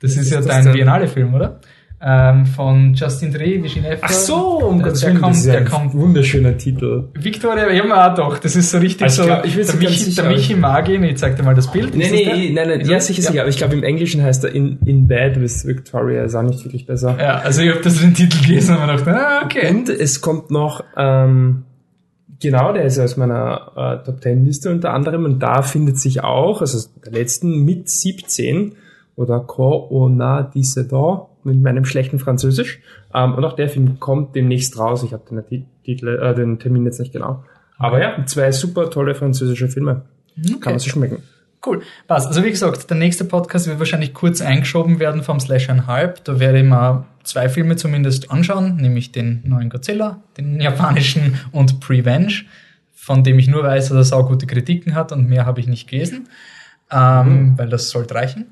[0.00, 0.74] Das ist ist ja das dein denn?
[0.74, 1.58] Biennale-Film, oder?
[2.00, 4.08] Ähm, von Justin Dreh, Virginie Efron.
[4.08, 5.94] Ach so, um der, Gottes der Willen, kommt, das ist der kommt.
[5.94, 7.08] wunderschöner Titel.
[7.14, 9.28] Victoria, ja, auch doch, das ist so richtig Also so.
[9.28, 11.34] ich glaub, ich bin der, Michi, sicher, der aber Michi ich- mag ihn, ich zeig
[11.36, 11.96] dir mal das Bild.
[11.96, 12.66] Nee, Ist nee, das der?
[12.66, 13.40] nein, nein, ja, sicher, sicher.
[13.40, 16.62] Aber ich glaube, im Englischen heißt er in, in Bed with Victoria, ist auch nicht
[16.64, 17.16] wirklich besser.
[17.18, 19.68] Ja, also ich habe das den Titel gelesen und mir gedacht, ah, okay.
[19.68, 21.64] Und es kommt noch, ähm,
[22.40, 23.72] genau, der ist aus meiner
[24.02, 27.88] äh, Top 10 Liste unter anderem und da findet sich auch, also der letzten mit
[27.88, 28.72] 17
[29.16, 32.80] oder Cor on a disse da mit meinem schlechten Französisch.
[33.14, 35.02] Ähm, und auch der Film kommt demnächst raus.
[35.02, 37.42] Ich habe den, Ti- Titel, äh, den Termin jetzt nicht genau.
[37.78, 40.02] Aber ja, zwei super tolle französische Filme.
[40.60, 41.22] Kann man sich schmecken.
[41.64, 41.82] Cool.
[42.06, 42.28] Passt.
[42.28, 46.24] Also wie gesagt, der nächste Podcast wird wahrscheinlich kurz eingeschoben werden vom Slash Halb.
[46.24, 51.80] Da werde ich mal zwei Filme zumindest anschauen, nämlich den neuen Godzilla, den japanischen und
[51.80, 52.44] Prevenge,
[52.94, 55.88] von dem ich nur weiß, dass er saugute Kritiken hat und mehr habe ich nicht
[55.88, 56.28] gelesen,
[56.90, 58.46] ähm, weil das sollte reichen.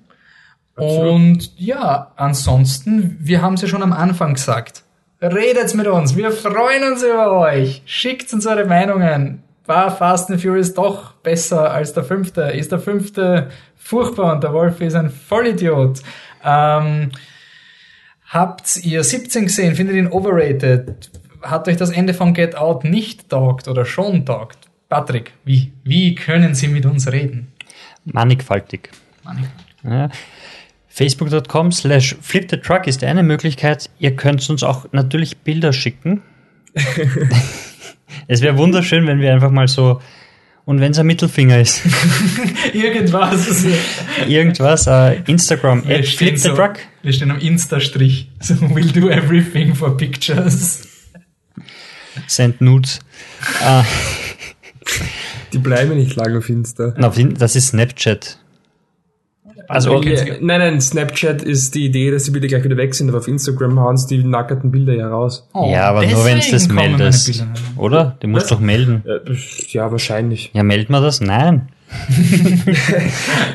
[0.74, 1.12] Absolut.
[1.12, 4.82] Und ja, ansonsten, wir haben es ja schon am Anfang gesagt.
[5.22, 7.82] Redet mit uns, wir freuen uns über euch.
[7.86, 9.42] Schickt uns eure Meinungen.
[9.66, 12.42] War Fast and Furious doch besser als der fünfte?
[12.42, 16.00] Ist der fünfte furchtbar und der Wolf ist ein Vollidiot?
[16.44, 17.10] Ähm,
[18.28, 19.74] habt ihr 17 gesehen?
[19.74, 21.10] Findet ihr ihn overrated?
[21.42, 24.58] Hat euch das Ende von Get Out nicht taugt oder schon taugt?
[24.88, 27.48] Patrick, wie, wie können Sie mit uns reden?
[28.04, 28.90] Mannigfaltig.
[29.24, 29.48] Mann,
[29.82, 30.08] Ja.
[30.88, 33.90] Facebook.com slash flip the truck ist eine Möglichkeit.
[33.98, 36.22] Ihr könnt uns auch natürlich Bilder schicken.
[38.28, 40.00] es wäre wunderschön, wenn wir einfach mal so,
[40.64, 41.82] und wenn es ein Mittelfinger ist,
[42.72, 43.64] Irgendwas.
[44.26, 46.78] irgendwas, äh, Instagram, Wir stehen, so, truck.
[47.02, 48.28] wir stehen am Insta-Strich.
[48.40, 50.88] So, we'll do everything for pictures.
[52.26, 52.98] Send Nudes.
[53.64, 53.82] Äh,
[55.52, 56.94] Die bleiben nicht lange finster.
[56.98, 58.38] na, das ist Snapchat.
[59.68, 63.08] Also, Ja, nein, nein, Snapchat ist die Idee, dass die Bilder gleich wieder weg sind,
[63.08, 65.48] aber auf Instagram hauen sie die nackerten Bilder ja raus.
[65.52, 67.44] Oh, ja, aber nur wenn du das meldest.
[67.76, 68.16] Oder?
[68.20, 68.50] Du musst Was?
[68.50, 69.02] doch melden.
[69.06, 69.20] Äh,
[69.68, 70.50] Ja, wahrscheinlich.
[70.52, 71.20] Ja, melden wir das?
[71.20, 71.68] Nein.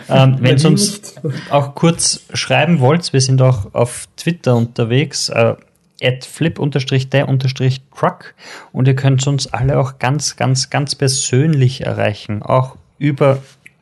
[0.10, 1.16] ähm, wenn ihr uns
[1.50, 5.56] auch kurz schreiben wollt, wir sind auch auf Twitter unterwegs, äh,
[6.02, 8.34] at flip-der-truck
[8.72, 13.40] und ihr könnt uns alle auch ganz, ganz, ganz persönlich erreichen, auch über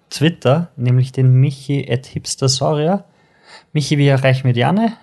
[0.09, 3.05] Twitter, nämlich den Michi at hipstersaurier.
[3.73, 4.93] Michi, wie erreichen wir die Anne?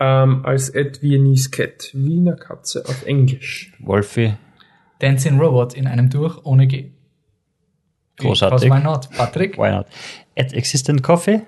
[0.00, 1.90] Ähm, als Ed Viennese Cat.
[1.92, 3.72] Wiener Katze auf Englisch.
[3.78, 4.34] Wolfi,
[4.98, 6.92] Dancing Robot in einem durch ohne G.
[8.18, 8.68] Großartig.
[8.68, 9.10] Because why not?
[9.10, 9.58] Patrick?
[9.58, 9.86] why not?
[10.36, 11.42] At existent coffee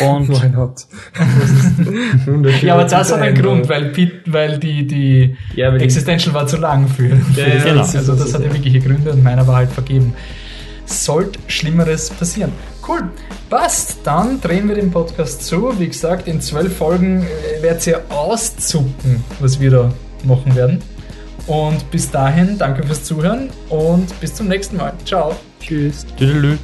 [0.00, 0.86] und Why not?
[1.16, 1.88] Das
[2.18, 2.68] ist wunderschön.
[2.68, 6.56] Ja, aber das hat einen Grund, weil, Pete, weil die, die Ja, Existential war zu
[6.56, 7.08] lang für.
[7.36, 7.82] Ja, ja, genau.
[7.82, 10.14] Also das hatte wirkliche Gründe und meiner war halt vergeben.
[10.86, 12.52] Sollte Schlimmeres passieren.
[12.86, 13.08] Cool,
[13.48, 13.98] passt.
[14.04, 15.78] Dann drehen wir den Podcast zu.
[15.78, 19.90] Wie gesagt, in zwölf Folgen äh, werdet ihr auszucken, was wir da
[20.24, 20.82] machen werden.
[21.46, 24.92] Und bis dahin, danke fürs Zuhören und bis zum nächsten Mal.
[25.04, 25.34] Ciao.
[25.60, 26.06] Tschüss.
[26.18, 26.56] Tüdelü.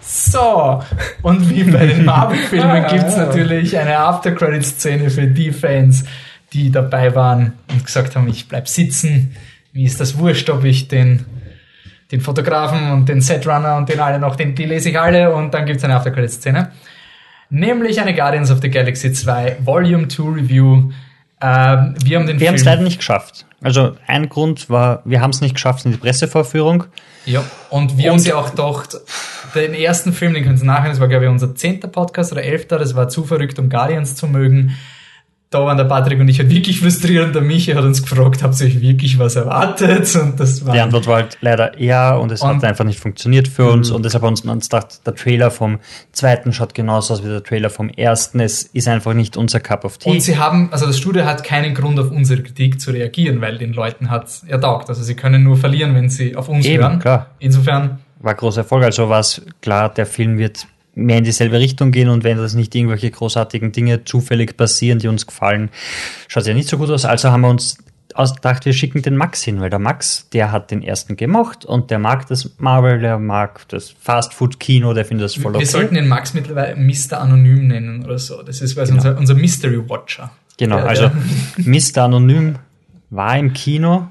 [0.00, 0.82] So,
[1.22, 2.88] und wie bei den Marvel-Filmen Ah.
[2.92, 6.04] gibt es natürlich eine After-Credit-Szene für die Fans,
[6.56, 9.36] die dabei waren und gesagt haben, ich bleib sitzen.
[9.72, 11.24] Wie ist das wurscht, ob ich den,
[12.10, 15.52] den Fotografen und den Setrunner und den alle noch, den, die lese ich alle und
[15.52, 16.72] dann gibt es eine After-Credit-Szene.
[17.50, 20.90] Nämlich eine Guardians of the Galaxy 2 Volume 2 Review.
[21.40, 23.44] Ähm, wir haben den Wir haben es leider nicht geschafft.
[23.62, 26.84] Also ein Grund war, wir haben es nicht geschafft in die Pressevorführung.
[27.26, 28.96] Ja, und wir Und- haben sie auch gedacht,
[29.54, 32.42] den ersten Film, den können Sie nachher, das war glaube ich unser zehnter Podcast oder
[32.42, 34.76] elfter, das war zu verrückt, um Guardians zu mögen.
[35.56, 38.42] Da waren der Patrick und ich halt wirklich frustriert und der Michi hat uns gefragt,
[38.42, 40.14] habt ihr euch wirklich was erwartet?
[40.16, 43.00] Und das war Die Antwort war halt leider ja und es Und- hat einfach nicht
[43.00, 45.78] funktioniert für uns und deshalb haben wir uns gedacht, der Trailer vom
[46.12, 48.40] zweiten schaut genauso aus wie der Trailer vom ersten.
[48.40, 50.10] Es ist einfach nicht unser Cup of Tea.
[50.10, 53.58] und sie haben, also das Studio hat keinen Grund auf unsere Kritik zu reagieren, weil
[53.58, 54.88] den Leuten hat er taugt.
[54.90, 56.98] Also sie können nur verlieren, wenn sie auf uns Eben, hören.
[56.98, 57.26] klar.
[57.38, 58.84] Insofern, war großer Erfolg.
[58.84, 62.54] Also war es klar, der Film wird mehr in dieselbe Richtung gehen und wenn das
[62.54, 65.70] nicht irgendwelche großartigen Dinge zufällig passieren, die uns gefallen,
[66.26, 67.04] schaut es ja nicht so gut aus.
[67.04, 67.78] Also haben wir uns
[68.14, 71.90] ausgedacht, wir schicken den Max hin, weil der Max, der hat den ersten gemocht und
[71.90, 75.60] der mag das Marvel, der mag das Fast-Food-Kino, der findet das voll okay.
[75.60, 77.20] wir sollten den Max mittlerweile Mr.
[77.20, 78.42] Anonym nennen oder so.
[78.42, 80.30] Das ist quasi unser, unser Mystery Watcher.
[80.56, 81.10] Genau, Der- also
[81.58, 82.04] Mr.
[82.04, 82.56] Anonym
[83.10, 84.08] war im Kino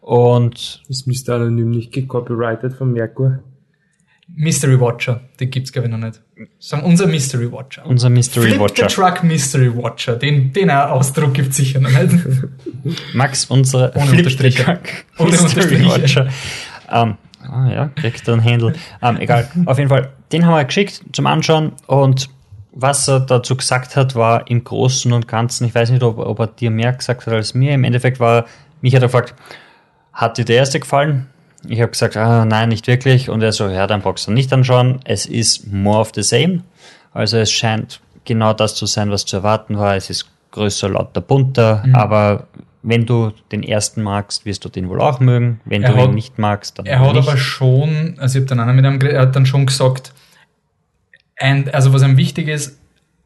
[0.00, 1.34] und Ist Mr.
[1.34, 3.40] Anonym nicht gecopyrighted von Merkur?
[4.36, 6.20] Mystery Watcher, den gibt's glaube ich noch nicht.
[6.58, 7.86] Sagen unser Mystery Watcher.
[7.86, 8.88] unser Mystery Flip Watcher.
[8.88, 12.14] the Truck Mystery Watcher, den, den Ausdruck gibt's sicher noch nicht.
[13.14, 14.64] Max, unsere Ohne Flip the Unterstriche.
[14.64, 14.80] Truck
[15.18, 16.26] Ohne Mystery Unterstriche.
[16.26, 16.28] Watcher.
[16.90, 17.14] Ähm,
[17.48, 18.74] ah ja, kriegt er einen Händel.
[19.00, 19.48] Ähm, egal.
[19.66, 22.28] Auf jeden Fall, den haben wir geschickt zum Anschauen und
[22.72, 26.40] was er dazu gesagt hat, war im Großen und Ganzen, ich weiß nicht, ob, ob
[26.40, 28.46] er dir mehr gesagt hat als mir, im Endeffekt war,
[28.80, 29.34] mich hat er gefragt,
[30.12, 31.28] hat dir der erste gefallen?
[31.68, 33.28] Ich habe gesagt, ah, nein, nicht wirklich.
[33.30, 35.00] Und er so, ja, dann brauchst du nicht anschauen.
[35.04, 36.60] Es ist more of the same.
[37.12, 39.96] Also es scheint genau das zu sein, was zu erwarten war.
[39.96, 41.82] Es ist größer, lauter, bunter.
[41.86, 41.94] Mhm.
[41.94, 42.48] Aber
[42.82, 45.60] wenn du den ersten magst, wirst du den wohl auch mögen.
[45.64, 47.26] Wenn Er du hat- ihn nicht magst, dann Er hat nicht.
[47.28, 50.12] aber schon, also ich habe dann einer mit einem geredet, er hat dann schon gesagt,
[51.36, 52.78] ein, also was ihm wichtig ist,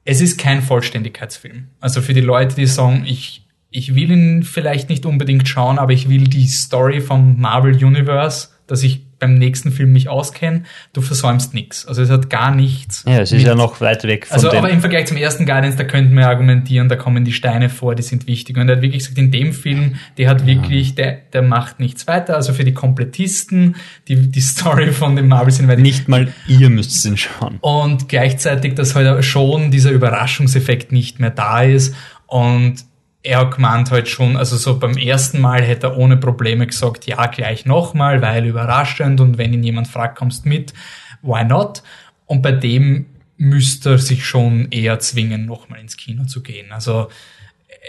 [0.04, 1.68] es ist kein Vollständigkeitsfilm.
[1.80, 5.92] Also für die Leute, die sagen, ich, ich will ihn vielleicht nicht unbedingt schauen, aber
[5.92, 10.62] ich will die Story vom Marvel Universe, dass ich beim nächsten Film mich auskenne,
[10.92, 11.86] du versäumst nichts.
[11.86, 13.04] Also es hat gar nichts.
[13.06, 15.76] ja, es ist ja noch weit weg von Also, aber im Vergleich zum ersten Guardians,
[15.76, 18.56] da könnten wir argumentieren, da kommen die Steine vor, die sind wichtig.
[18.56, 22.06] Und er hat wirklich gesagt, in dem Film, der hat wirklich, der, der macht nichts
[22.06, 22.36] weiter.
[22.36, 27.04] Also für die Komplettisten, die, die Story von dem Marvel Cinematic nicht mal ihr müsst
[27.04, 27.58] ihn schauen.
[27.60, 31.94] und gleichzeitig, dass halt schon dieser Überraschungseffekt nicht mehr da ist
[32.26, 32.84] und
[33.28, 37.06] er hat gemeint halt schon, also so beim ersten Mal hätte er ohne Probleme gesagt,
[37.06, 40.72] ja, gleich nochmal, weil überraschend und wenn ihn jemand fragt, kommst mit,
[41.20, 41.82] why not?
[42.24, 43.04] Und bei dem
[43.36, 46.72] müsste er sich schon eher zwingen, nochmal ins Kino zu gehen.
[46.72, 47.08] Also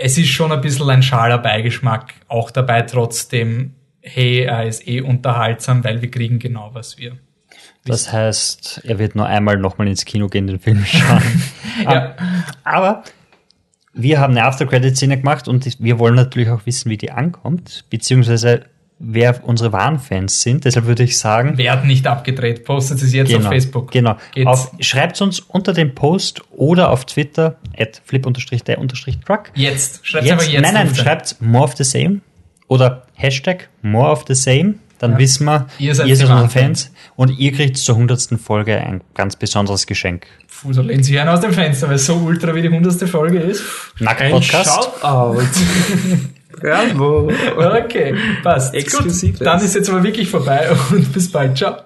[0.01, 4.99] es ist schon ein bisschen ein schaler Beigeschmack auch dabei, trotzdem, hey, er ist eh
[4.99, 7.17] unterhaltsam, weil wir kriegen genau, was wir
[7.85, 11.23] Das heißt, er wird nur einmal nochmal ins Kino gehen, den Film schauen.
[11.85, 12.17] Ja.
[12.65, 13.03] Aber
[13.93, 18.65] wir haben eine After-Credit-Szene gemacht und wir wollen natürlich auch wissen, wie die ankommt, beziehungsweise
[18.99, 20.65] wer unsere wahren Fans sind.
[20.65, 22.65] Deshalb würde ich sagen, Werd nicht abgedreht.
[22.65, 23.91] Postet es jetzt genau, auf Facebook.
[23.91, 24.17] genau.
[24.79, 29.51] Schreibt uns unter dem Post oder auf Twitter at flip-der-truck.
[29.55, 30.05] Jetzt.
[30.05, 30.61] Schreibt Jetzt, aber jetzt.
[30.61, 32.19] nein, nein, schreibt more of the same
[32.67, 34.75] oder Hashtag more of the same.
[34.99, 36.49] Dann wissen wir, Ihr seid ihr seid unsere.
[36.49, 40.27] Fans und ihr kriegt zur hundertsten Folge ein ganz besonderes Geschenk.
[40.71, 43.63] So lehnt sich einer aus dem Fenster, weil so ultra wie die hundertste Folge ist.
[43.99, 44.69] Nackt-Podcast.
[44.69, 45.41] Shoutout.
[46.59, 47.31] Bravo.
[47.55, 48.13] Okay,
[48.43, 48.73] passt.
[48.73, 49.37] Exklusiv.
[49.37, 51.57] Gut, dann ist jetzt aber wirklich vorbei und bis bald.
[51.57, 51.77] Ciao.